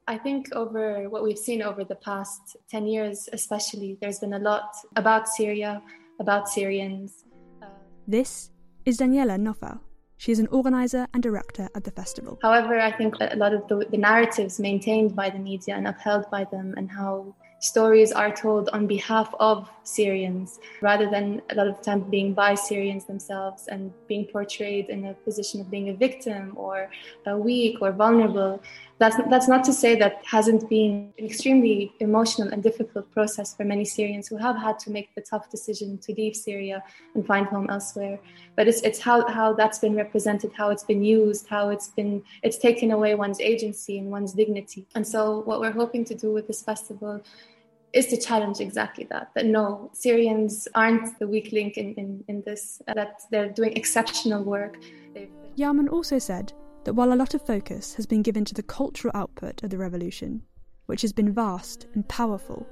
I 0.06 0.18
think 0.18 0.50
over 0.52 1.10
what 1.10 1.24
we've 1.24 1.38
seen 1.38 1.62
over 1.62 1.86
the 1.86 1.96
past 1.96 2.58
10 2.70 2.88
years, 2.88 3.30
especially, 3.32 3.98
there's 4.02 4.20
been 4.20 4.34
a 4.34 4.40
lot 4.40 4.76
about 4.98 5.30
Syria 5.30 5.82
about 6.20 6.50
Syrians. 6.50 7.24
Uh, 7.64 7.68
this 8.06 8.52
is 8.84 9.00
Daniela 9.00 9.40
Nofal. 9.40 9.80
She 10.18 10.34
is 10.34 10.40
an 10.40 10.48
organizer 10.48 11.08
and 11.14 11.24
director 11.24 11.70
at 11.74 11.86
the 11.86 11.92
festival. 11.92 12.38
However, 12.42 12.80
I 12.80 12.92
think 12.92 13.16
a 13.22 13.36
lot 13.38 13.54
of 13.54 13.66
the, 13.70 13.86
the 13.90 13.98
narratives 13.98 14.60
maintained 14.60 15.16
by 15.16 15.30
the 15.30 15.40
media 15.40 15.76
and 15.76 15.88
upheld 15.88 16.30
by 16.30 16.44
them, 16.46 16.74
and 16.78 16.92
how 16.92 17.34
stories 17.60 18.12
are 18.12 18.32
told 18.36 18.70
on 18.70 18.88
behalf 18.88 19.34
of 19.40 19.70
Syrians 19.84 20.60
rather 20.82 21.10
than 21.10 21.42
a 21.50 21.56
lot 21.56 21.68
of 21.68 21.82
time 21.82 22.02
being 22.02 22.34
by 22.34 22.56
Syrians 22.56 23.06
themselves 23.06 23.68
and 23.68 23.94
being 24.08 24.26
portrayed 24.26 24.90
in 24.90 25.06
a 25.06 25.14
position 25.14 25.62
of 25.62 25.72
being 25.72 25.90
a 25.90 25.94
victim 25.94 26.54
or 26.56 26.90
a 27.26 27.38
weak 27.38 27.82
or 27.82 27.92
vulnerable. 27.92 28.62
That's, 28.98 29.18
that's 29.30 29.50
not 29.50 29.66
to 29.66 29.74
say 29.74 29.96
that 29.96 30.24
hasn't 30.26 30.70
been 30.70 31.12
an 31.20 31.26
extremely 31.26 31.92
emotional 32.00 32.48
and 32.48 32.64
difficult 32.64 33.12
process 33.12 33.54
for 33.54 33.66
many 33.66 33.84
Syrians 33.84 34.30
who 34.30 34.38
have 34.38 34.56
had 34.56 34.80
to 34.80 34.90
make 34.90 35.14
the 35.16 35.22
tough 35.22 35.50
decision 35.50 35.98
to 35.98 36.14
leave 36.14 36.34
Syria 36.34 36.82
and 37.14 37.26
find 37.26 37.46
home 37.46 37.70
elsewhere. 37.70 38.20
But 38.56 38.70
it's, 38.70 38.82
it's 38.84 39.00
how, 39.00 39.28
how 39.28 39.52
that's 39.52 39.80
been 39.80 39.96
represented, 39.96 40.54
how 40.54 40.70
it's 40.70 40.84
been 40.84 41.04
used, 41.04 41.48
how 41.48 41.70
it's 41.70 41.90
been 41.90 42.24
it's 42.42 42.58
taken 42.58 42.92
away 42.92 43.16
one's 43.16 43.42
agency 43.42 43.98
and 43.98 44.10
one's 44.12 44.32
dignity. 44.32 44.88
And 44.96 45.06
so 45.06 45.42
what 45.42 45.60
we're 45.60 45.72
hoping 45.72 46.06
to 46.06 46.16
do 46.16 46.32
with 46.32 46.48
this 46.48 46.62
festival 46.62 47.22
is 47.92 48.08
to 48.08 48.18
challenge 48.18 48.60
exactly 48.60 49.06
that 49.06 49.32
that 49.36 49.46
no 49.46 49.90
syrians 49.94 50.68
aren't 50.76 51.18
the 51.18 51.26
weak 51.26 51.54
link 51.54 51.78
in, 51.78 51.94
in, 51.96 52.24
in 52.28 52.44
this 52.46 52.82
that 52.94 53.22
they're 53.32 53.48
doing 53.48 53.72
exceptional 53.78 54.44
work 54.44 54.76
Yaman 55.56 55.88
also 55.88 56.20
said 56.20 56.52
that 56.86 56.94
while 56.94 57.12
a 57.12 57.16
lot 57.16 57.34
of 57.34 57.46
focus 57.46 57.96
has 57.96 58.06
been 58.06 58.22
given 58.22 58.46
to 58.46 58.54
the 58.54 58.64
cultural 58.64 59.12
output 59.16 59.62
of 59.64 59.70
the 59.70 59.78
revolution 59.78 60.42
which 60.86 61.02
has 61.02 61.12
been 61.12 61.34
vast 61.34 61.88
and 61.94 62.08
powerful 62.08 62.66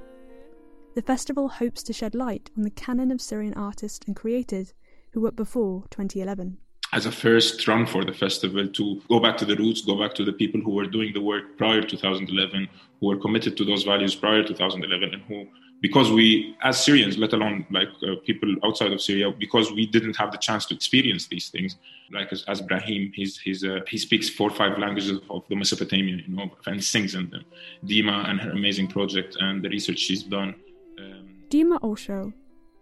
the 0.96 1.02
festival 1.02 1.50
hopes 1.50 1.84
to 1.84 1.92
shed 1.92 2.16
light 2.16 2.50
on 2.56 2.64
the 2.64 2.70
canon 2.70 3.12
of 3.12 3.22
syrian 3.22 3.54
artists 3.56 4.06
and 4.08 4.16
creators 4.16 4.74
who 5.12 5.22
worked 5.22 5.36
before 5.36 5.84
2011 5.90 6.58
as 6.94 7.08
a 7.08 7.12
first 7.12 7.68
run 7.68 7.88
for 7.88 8.06
the 8.06 8.14
festival 8.14 8.68
to 8.68 9.02
go 9.10 9.20
back 9.20 9.36
to 9.36 9.46
the 9.46 9.56
roots, 9.56 9.82
go 9.82 10.00
back 10.00 10.14
to 10.14 10.24
the 10.24 10.32
people 10.32 10.62
who 10.62 10.70
were 10.70 10.86
doing 10.86 11.12
the 11.12 11.22
work 11.22 11.58
prior 11.58 11.82
to 11.82 11.88
2011, 11.88 12.70
who 13.00 13.08
were 13.08 13.18
committed 13.18 13.58
to 13.58 13.66
those 13.66 13.82
values 13.82 14.14
prior 14.14 14.44
to 14.44 14.50
2011, 14.50 15.12
and 15.12 15.24
who, 15.24 15.48
because 15.84 16.12
we, 16.12 16.56
as 16.64 16.84
Syrians, 16.84 17.20
let 17.20 17.34
alone 17.34 17.68
like 17.70 17.90
uh, 18.02 18.16
people 18.26 18.56
outside 18.64 18.92
of 18.92 19.00
Syria, 19.00 19.32
because 19.46 19.72
we 19.72 19.86
didn't 19.86 20.16
have 20.16 20.32
the 20.32 20.40
chance 20.40 20.66
to 20.68 20.74
experience 20.74 21.28
these 21.28 21.50
things, 21.50 21.76
like 22.12 22.32
as, 22.32 22.44
as 22.48 22.60
Brahim, 22.62 23.12
he's, 23.14 23.38
he's, 23.38 23.64
uh, 23.64 23.82
he 23.88 23.98
speaks 23.98 24.28
four 24.28 24.50
or 24.50 24.56
five 24.56 24.80
languages 24.80 25.20
of 25.30 25.44
the 25.50 25.56
Mesopotamia, 25.56 26.16
you 26.26 26.36
know, 26.36 26.50
and 26.66 26.84
sings 26.84 27.14
in 27.14 27.30
them. 27.30 27.46
Dima 27.86 28.28
and 28.28 28.42
her 28.42 28.52
amazing 28.52 28.88
project 28.88 29.38
and 29.40 29.64
the 29.64 29.70
research 29.70 30.00
she's 30.00 30.24
done. 30.24 30.56
Um, 30.98 31.30
Dima 31.50 31.80
Orsho 31.82 32.34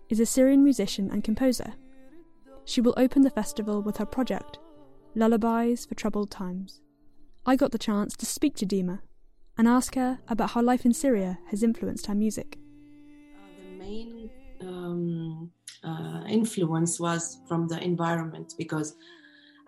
is 0.10 0.22
a 0.22 0.26
Syrian 0.26 0.64
musician 0.64 1.10
and 1.12 1.24
composer 1.24 1.74
she 2.66 2.82
will 2.82 2.94
open 2.98 3.24
the 3.24 3.30
festival 3.30 3.82
with 3.82 3.98
her 3.98 4.06
project, 4.06 4.60
Lullabies 5.16 5.86
for 5.86 5.96
Troubled 5.96 6.32
Times. 6.32 6.82
I 7.46 7.56
got 7.56 7.72
the 7.72 7.78
chance 7.78 8.16
to 8.18 8.26
speak 8.26 8.56
to 8.58 8.66
Dima 8.66 9.00
and 9.58 9.68
ask 9.68 9.96
her 9.96 10.20
about 10.28 10.52
how 10.52 10.62
life 10.62 10.86
in 10.86 10.94
Syria 10.94 11.40
has 11.50 11.64
influenced 11.64 12.06
her 12.06 12.16
music. 12.16 12.58
Main 13.82 14.30
um, 14.62 15.50
uh, 15.84 16.22
influence 16.30 17.00
was 17.00 17.40
from 17.48 17.68
the 17.68 17.84
environment 17.84 18.54
because 18.58 18.96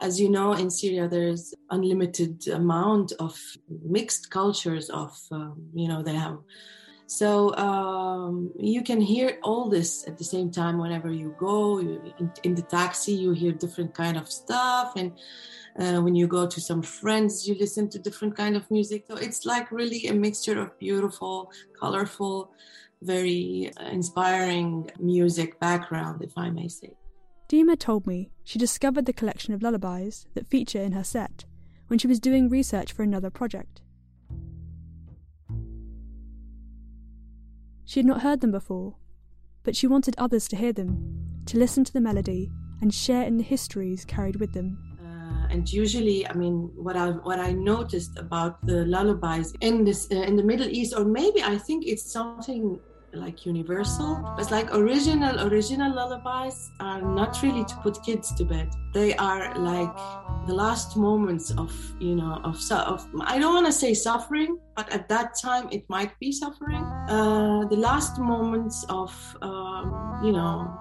as 0.02 0.20
you 0.22 0.30
know 0.30 0.54
in 0.54 0.70
syria 0.70 1.08
there's 1.08 1.54
unlimited 1.72 2.48
amount 2.50 3.14
of 3.20 3.40
mixed 3.84 4.30
cultures 4.30 4.90
of 4.92 5.12
um, 5.32 5.56
you 5.74 5.88
know 5.88 6.04
they 6.04 6.14
have 6.14 6.38
so 7.08 7.56
um, 7.58 8.52
you 8.58 8.82
can 8.82 9.02
hear 9.02 9.38
all 9.44 9.70
this 9.70 10.08
at 10.08 10.18
the 10.18 10.24
same 10.24 10.50
time 10.50 10.78
whenever 10.80 11.12
you 11.12 11.36
go. 11.38 11.80
You, 11.80 12.02
in, 12.18 12.32
in, 12.44 12.56
the 12.56 12.64
taxi, 12.64 13.14
you 13.14 13.34
hear 13.34 13.52
different 13.52 13.94
kind 13.94 14.18
of 14.18 14.32
stuff, 14.32 14.94
and 14.96 15.12
uh, 15.78 16.02
when 16.02 16.16
you 16.16 16.28
go 16.28 16.48
to 16.48 16.62
some 16.62 16.82
friends, 16.82 17.48
you 17.48 17.56
listen 17.60 17.90
to 17.90 18.00
different 18.00 18.36
kind 18.36 18.56
of 18.56 18.70
music. 18.72 19.06
So 19.08 19.18
it's 19.18 19.46
like 19.46 19.72
really 19.72 20.08
a 20.08 20.14
mixture 20.14 20.60
of 20.60 20.80
beautiful, 20.80 21.52
colorful, 21.80 22.52
very 23.06 23.72
inspiring 23.92 24.90
music 25.00 25.60
background, 25.60 26.22
if 26.24 26.38
I 26.38 26.50
may 26.50 26.68
say. 26.68 26.96
Dima 27.50 27.78
told 27.78 28.08
me 28.08 28.32
she 28.44 28.58
discovered 28.58 29.06
the 29.06 29.14
collection 29.14 29.54
of 29.54 29.62
lullabies 29.62 30.26
that 30.34 30.48
feature 30.48 30.82
in 30.82 30.94
her 30.94 31.04
set 31.04 31.46
when 31.88 32.00
she 32.00 32.08
was 32.08 32.20
doing 32.20 32.50
research 32.50 32.92
for 32.92 33.04
another 33.04 33.30
project. 33.30 33.82
She 37.86 38.00
had 38.00 38.08
not 38.08 38.22
heard 38.22 38.42
them 38.42 38.52
before, 38.52 38.96
but 39.64 39.76
she 39.76 39.88
wanted 39.88 40.16
others 40.18 40.48
to 40.48 40.56
hear 40.56 40.74
them, 40.74 41.44
to 41.46 41.58
listen 41.58 41.84
to 41.84 41.94
the 41.94 42.02
melody 42.02 42.50
and 42.82 42.94
share 42.94 43.24
in 43.24 43.38
the 43.38 43.44
histories 43.44 44.04
carried 44.06 44.38
with 44.38 44.54
them. 44.54 44.78
Uh, 45.00 45.48
and 45.52 45.72
usually, 45.72 46.28
I 46.28 46.34
mean, 46.34 46.72
what 46.76 46.98
I 46.98 47.12
what 47.12 47.40
I 47.40 47.52
noticed 47.52 48.18
about 48.18 48.66
the 48.66 48.86
lullabies 48.86 49.54
in 49.62 49.84
this 49.84 50.08
uh, 50.12 50.16
in 50.16 50.36
the 50.36 50.44
Middle 50.44 50.68
East, 50.68 50.94
or 50.98 51.06
maybe 51.06 51.44
I 51.44 51.58
think 51.58 51.86
it's 51.86 52.12
something 52.12 52.80
like 53.14 53.46
universal. 53.46 54.22
but 54.38 54.50
like 54.52 54.74
original 54.74 55.48
original 55.48 55.94
lullabies 55.94 56.72
are 56.80 57.02
not 57.02 57.42
really 57.42 57.64
to 57.66 57.76
put 57.78 58.02
kids 58.04 58.34
to 58.36 58.46
bed. 58.46 58.70
They 58.94 59.16
are 59.16 59.56
like 59.58 59.96
the 60.48 60.54
last 60.54 60.98
moments 60.98 61.52
of 61.52 61.72
you 62.00 62.16
know 62.16 62.40
of 62.44 62.58
of 62.72 63.06
I 63.22 63.40
don't 63.40 63.54
want 63.54 63.68
to 63.68 63.72
say 63.72 63.94
suffering, 63.94 64.58
but 64.76 64.92
at 64.92 65.08
that 65.10 65.36
time 65.42 65.68
it 65.72 65.84
might 65.90 66.18
be 66.20 66.32
suffering. 66.32 66.84
Uh, 67.10 67.66
the 67.70 67.78
last 67.78 68.20
moments 68.20 68.86
of 68.90 69.12
um, 69.42 70.22
you 70.24 70.32
know 70.32 70.80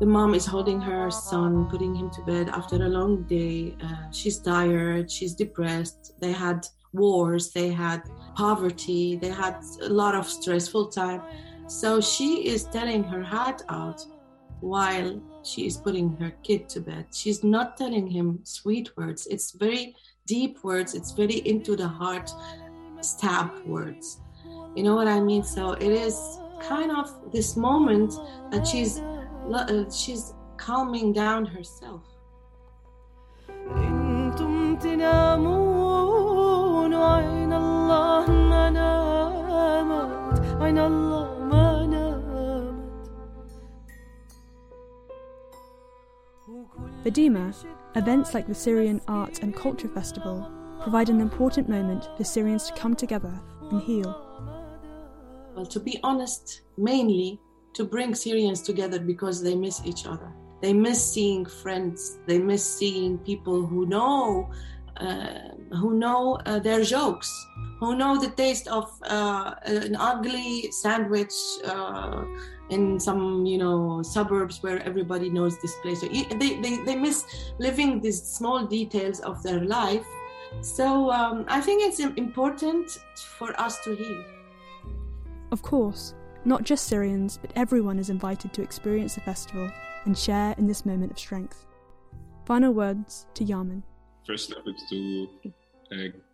the 0.00 0.06
mom 0.06 0.34
is 0.34 0.44
holding 0.44 0.80
her 0.80 1.10
son, 1.10 1.68
putting 1.70 1.94
him 1.94 2.10
to 2.10 2.22
bed 2.22 2.48
after 2.48 2.74
a 2.74 2.88
long 2.88 3.22
day. 3.22 3.76
Uh, 3.80 4.10
she's 4.10 4.38
tired, 4.38 5.08
she's 5.08 5.34
depressed. 5.34 6.14
They 6.20 6.32
had 6.32 6.66
wars, 6.92 7.52
they 7.52 7.68
had 7.70 8.02
poverty, 8.34 9.16
they 9.16 9.28
had 9.28 9.56
a 9.82 9.88
lot 9.88 10.14
of 10.14 10.26
stressful 10.26 10.88
time. 10.88 11.22
So 11.66 12.00
she 12.00 12.48
is 12.48 12.64
telling 12.64 13.04
her 13.04 13.22
heart 13.22 13.62
out 13.68 14.04
while 14.60 15.20
she 15.42 15.66
is 15.66 15.76
putting 15.76 16.16
her 16.16 16.30
kid 16.42 16.68
to 16.70 16.80
bed. 16.80 17.06
She's 17.12 17.42
not 17.42 17.76
telling 17.76 18.06
him 18.06 18.40
sweet 18.44 18.96
words. 18.96 19.26
It's 19.26 19.52
very 19.52 19.96
deep 20.26 20.62
words. 20.62 20.94
It's 20.94 21.10
very 21.10 21.38
into 21.38 21.76
the 21.76 21.88
heart 21.88 22.30
stab 23.00 23.64
words. 23.66 24.20
You 24.76 24.84
know 24.84 24.94
what 24.94 25.08
I 25.08 25.20
mean? 25.20 25.42
So 25.42 25.72
it 25.72 25.90
is 25.90 26.38
kind 26.60 26.92
of 26.92 27.32
this 27.32 27.56
moment 27.56 28.14
that 28.50 28.66
she's 28.66 29.00
uh, 29.00 29.90
she's 29.90 30.34
calming 30.56 31.12
down 31.12 31.44
herself. 31.44 32.02
For 47.12 47.20
Dima, 47.20 47.54
events 47.94 48.32
like 48.32 48.46
the 48.46 48.54
Syrian 48.54 48.98
Arts 49.06 49.40
and 49.40 49.54
Culture 49.54 49.88
Festival 49.88 50.50
provide 50.80 51.10
an 51.10 51.20
important 51.20 51.68
moment 51.68 52.08
for 52.16 52.24
Syrians 52.24 52.68
to 52.68 52.72
come 52.72 52.96
together 52.96 53.38
and 53.70 53.82
heal. 53.82 54.16
Well, 55.54 55.66
to 55.66 55.78
be 55.78 56.00
honest, 56.02 56.62
mainly 56.78 57.38
to 57.74 57.84
bring 57.84 58.14
Syrians 58.14 58.62
together 58.62 58.98
because 58.98 59.42
they 59.42 59.54
miss 59.54 59.82
each 59.84 60.06
other. 60.06 60.32
They 60.62 60.72
miss 60.72 61.12
seeing 61.12 61.44
friends. 61.44 62.18
They 62.26 62.38
miss 62.38 62.64
seeing 62.64 63.18
people 63.18 63.66
who 63.66 63.84
know, 63.84 64.50
uh, 64.96 65.50
who 65.76 65.98
know 65.98 66.40
uh, 66.46 66.60
their 66.60 66.82
jokes, 66.82 67.30
who 67.82 67.96
know 67.96 68.16
the 68.16 68.30
taste 68.30 68.68
of 68.68 68.86
uh, 69.02 69.54
an 69.64 69.96
ugly 69.96 70.70
sandwich 70.70 71.34
uh, 71.64 72.22
in 72.70 73.00
some 73.00 73.44
you 73.44 73.58
know 73.58 74.02
suburbs 74.02 74.62
where 74.62 74.80
everybody 74.84 75.28
knows 75.28 75.60
this 75.60 75.74
place. 75.82 76.00
So 76.00 76.06
they, 76.06 76.60
they, 76.62 76.76
they 76.84 76.94
miss 76.94 77.24
living 77.58 78.00
these 78.00 78.22
small 78.22 78.64
details 78.66 79.18
of 79.18 79.42
their 79.42 79.64
life. 79.64 80.06
So 80.60 81.10
um, 81.10 81.44
i 81.48 81.60
think 81.60 81.82
it's 81.82 81.98
important 81.98 82.86
for 83.38 83.50
us 83.60 83.82
to 83.84 83.96
heal. 83.96 84.24
Of 85.50 85.62
course 85.62 86.14
not 86.44 86.62
just 86.62 86.86
syrians 86.86 87.38
but 87.42 87.52
everyone 87.56 87.98
is 87.98 88.10
invited 88.10 88.52
to 88.52 88.62
experience 88.62 89.14
the 89.14 89.22
festival 89.22 89.68
and 90.04 90.16
share 90.16 90.54
in 90.58 90.66
this 90.68 90.86
moment 90.86 91.10
of 91.10 91.18
strength. 91.18 91.66
Final 92.44 92.72
words 92.72 93.26
to 93.34 93.42
yaman. 93.42 93.82
First 94.24 94.44
step 94.50 94.62
is 94.66 94.82
to 94.90 95.26
uh, 95.92 96.31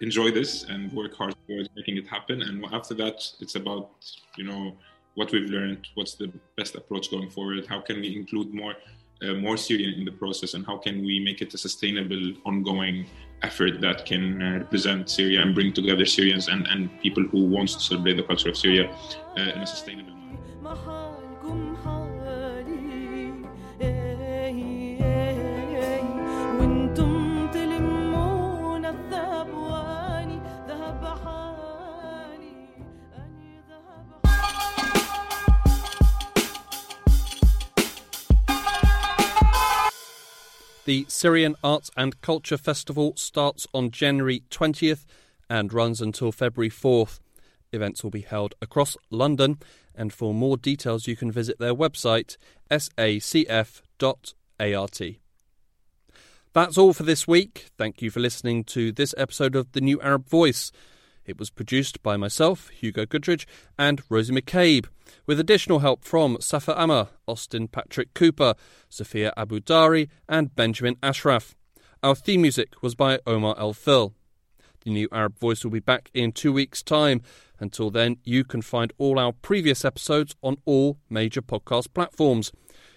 enjoy 0.00 0.30
this 0.30 0.64
and 0.64 0.92
work 0.92 1.14
hard 1.14 1.34
towards 1.46 1.68
making 1.76 1.96
it 1.96 2.06
happen 2.06 2.42
and 2.42 2.64
after 2.72 2.94
that 2.94 3.22
it's 3.40 3.54
about 3.54 3.90
you 4.36 4.44
know 4.44 4.74
what 5.14 5.32
we've 5.32 5.50
learned, 5.50 5.88
what's 5.94 6.14
the 6.14 6.32
best 6.56 6.74
approach 6.74 7.10
going 7.10 7.30
forward, 7.30 7.66
how 7.66 7.80
can 7.80 8.00
we 8.00 8.16
include 8.16 8.54
more 8.54 8.74
uh, 9.22 9.34
more 9.34 9.58
Syrian 9.58 9.92
in 9.98 10.06
the 10.06 10.12
process, 10.12 10.54
and 10.54 10.64
how 10.64 10.78
can 10.78 11.04
we 11.04 11.20
make 11.20 11.42
it 11.42 11.52
a 11.52 11.58
sustainable, 11.58 12.32
ongoing 12.46 13.06
effort 13.42 13.78
that 13.82 14.06
can 14.06 14.40
uh, 14.40 14.58
represent 14.60 15.10
Syria 15.10 15.42
and 15.42 15.54
bring 15.54 15.74
together 15.74 16.06
Syrians 16.06 16.48
and, 16.48 16.66
and 16.68 16.88
people 17.02 17.24
who 17.24 17.44
want 17.44 17.68
to 17.68 17.80
celebrate 17.80 18.16
the 18.16 18.22
culture 18.22 18.48
of 18.48 18.56
Syria 18.56 18.90
uh, 19.36 19.42
in 19.42 19.60
a 19.60 19.66
sustainable 19.66 20.14
manner. 20.62 21.09
The 40.86 41.04
Syrian 41.08 41.56
Arts 41.62 41.90
and 41.94 42.20
Culture 42.22 42.56
Festival 42.56 43.12
starts 43.16 43.66
on 43.74 43.90
January 43.90 44.42
20th 44.50 45.04
and 45.48 45.72
runs 45.72 46.00
until 46.00 46.32
February 46.32 46.70
4th. 46.70 47.20
Events 47.70 48.02
will 48.02 48.10
be 48.10 48.22
held 48.22 48.54
across 48.62 48.96
London, 49.10 49.58
and 49.94 50.10
for 50.12 50.32
more 50.32 50.56
details, 50.56 51.06
you 51.06 51.16
can 51.16 51.30
visit 51.30 51.58
their 51.58 51.74
website 51.74 52.38
sacf.art. 52.70 54.34
That's 56.52 56.78
all 56.78 56.92
for 56.92 57.02
this 57.02 57.28
week. 57.28 57.70
Thank 57.76 58.00
you 58.02 58.10
for 58.10 58.20
listening 58.20 58.64
to 58.64 58.90
this 58.90 59.14
episode 59.18 59.54
of 59.54 59.70
The 59.72 59.80
New 59.80 60.00
Arab 60.00 60.28
Voice. 60.28 60.72
It 61.30 61.38
was 61.38 61.48
produced 61.48 62.02
by 62.02 62.16
myself, 62.16 62.70
Hugo 62.70 63.06
Goodridge, 63.06 63.46
and 63.78 64.02
Rosie 64.08 64.34
McCabe, 64.34 64.86
with 65.28 65.38
additional 65.38 65.78
help 65.78 66.04
from 66.04 66.36
Safa 66.40 66.76
Amma, 66.76 67.10
Austin 67.28 67.68
Patrick 67.68 68.14
Cooper, 68.14 68.56
Sophia 68.88 69.32
Abu 69.36 69.60
Dari, 69.60 70.08
and 70.28 70.56
Benjamin 70.56 70.96
Ashraf. 71.04 71.54
Our 72.02 72.16
theme 72.16 72.42
music 72.42 72.82
was 72.82 72.96
by 72.96 73.20
Omar 73.28 73.54
al-Fil. 73.56 74.12
The 74.84 74.90
New 74.90 75.06
Arab 75.12 75.38
Voice 75.38 75.62
will 75.62 75.70
be 75.70 75.78
back 75.78 76.10
in 76.12 76.32
two 76.32 76.52
weeks' 76.52 76.82
time. 76.82 77.22
Until 77.60 77.90
then, 77.90 78.16
you 78.24 78.42
can 78.42 78.60
find 78.60 78.92
all 78.98 79.16
our 79.16 79.30
previous 79.32 79.84
episodes 79.84 80.34
on 80.42 80.56
all 80.64 80.98
major 81.08 81.42
podcast 81.42 81.94
platforms. 81.94 82.50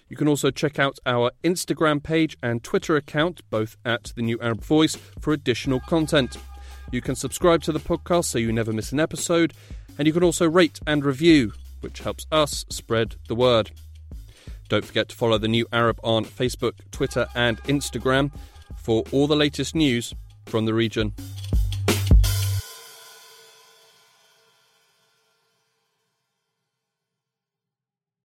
You 0.08 0.16
can 0.16 0.26
also 0.26 0.50
check 0.50 0.80
out 0.80 0.98
our 1.06 1.30
Instagram 1.44 2.02
page 2.02 2.36
and 2.42 2.64
Twitter 2.64 2.96
account, 2.96 3.48
both 3.48 3.76
at 3.84 4.12
The 4.16 4.22
New 4.22 4.40
Arab 4.40 4.64
Voice, 4.64 4.96
for 5.20 5.32
additional 5.32 5.78
content. 5.78 6.36
You 6.90 7.00
can 7.00 7.16
subscribe 7.16 7.62
to 7.62 7.72
the 7.72 7.80
podcast 7.80 8.26
so 8.26 8.38
you 8.38 8.52
never 8.52 8.72
miss 8.72 8.92
an 8.92 9.00
episode, 9.00 9.52
and 9.98 10.06
you 10.06 10.12
can 10.12 10.22
also 10.22 10.48
rate 10.48 10.80
and 10.86 11.04
review, 11.04 11.52
which 11.80 12.00
helps 12.00 12.26
us 12.30 12.64
spread 12.68 13.16
the 13.28 13.34
word. 13.34 13.70
Don't 14.68 14.84
forget 14.84 15.08
to 15.10 15.16
follow 15.16 15.38
The 15.38 15.48
New 15.48 15.66
Arab 15.72 15.98
on 16.02 16.24
Facebook, 16.24 16.74
Twitter, 16.90 17.26
and 17.34 17.62
Instagram 17.64 18.30
for 18.76 19.04
all 19.12 19.26
the 19.26 19.36
latest 19.36 19.74
news 19.74 20.14
from 20.46 20.64
the 20.64 20.74
region. 20.74 21.12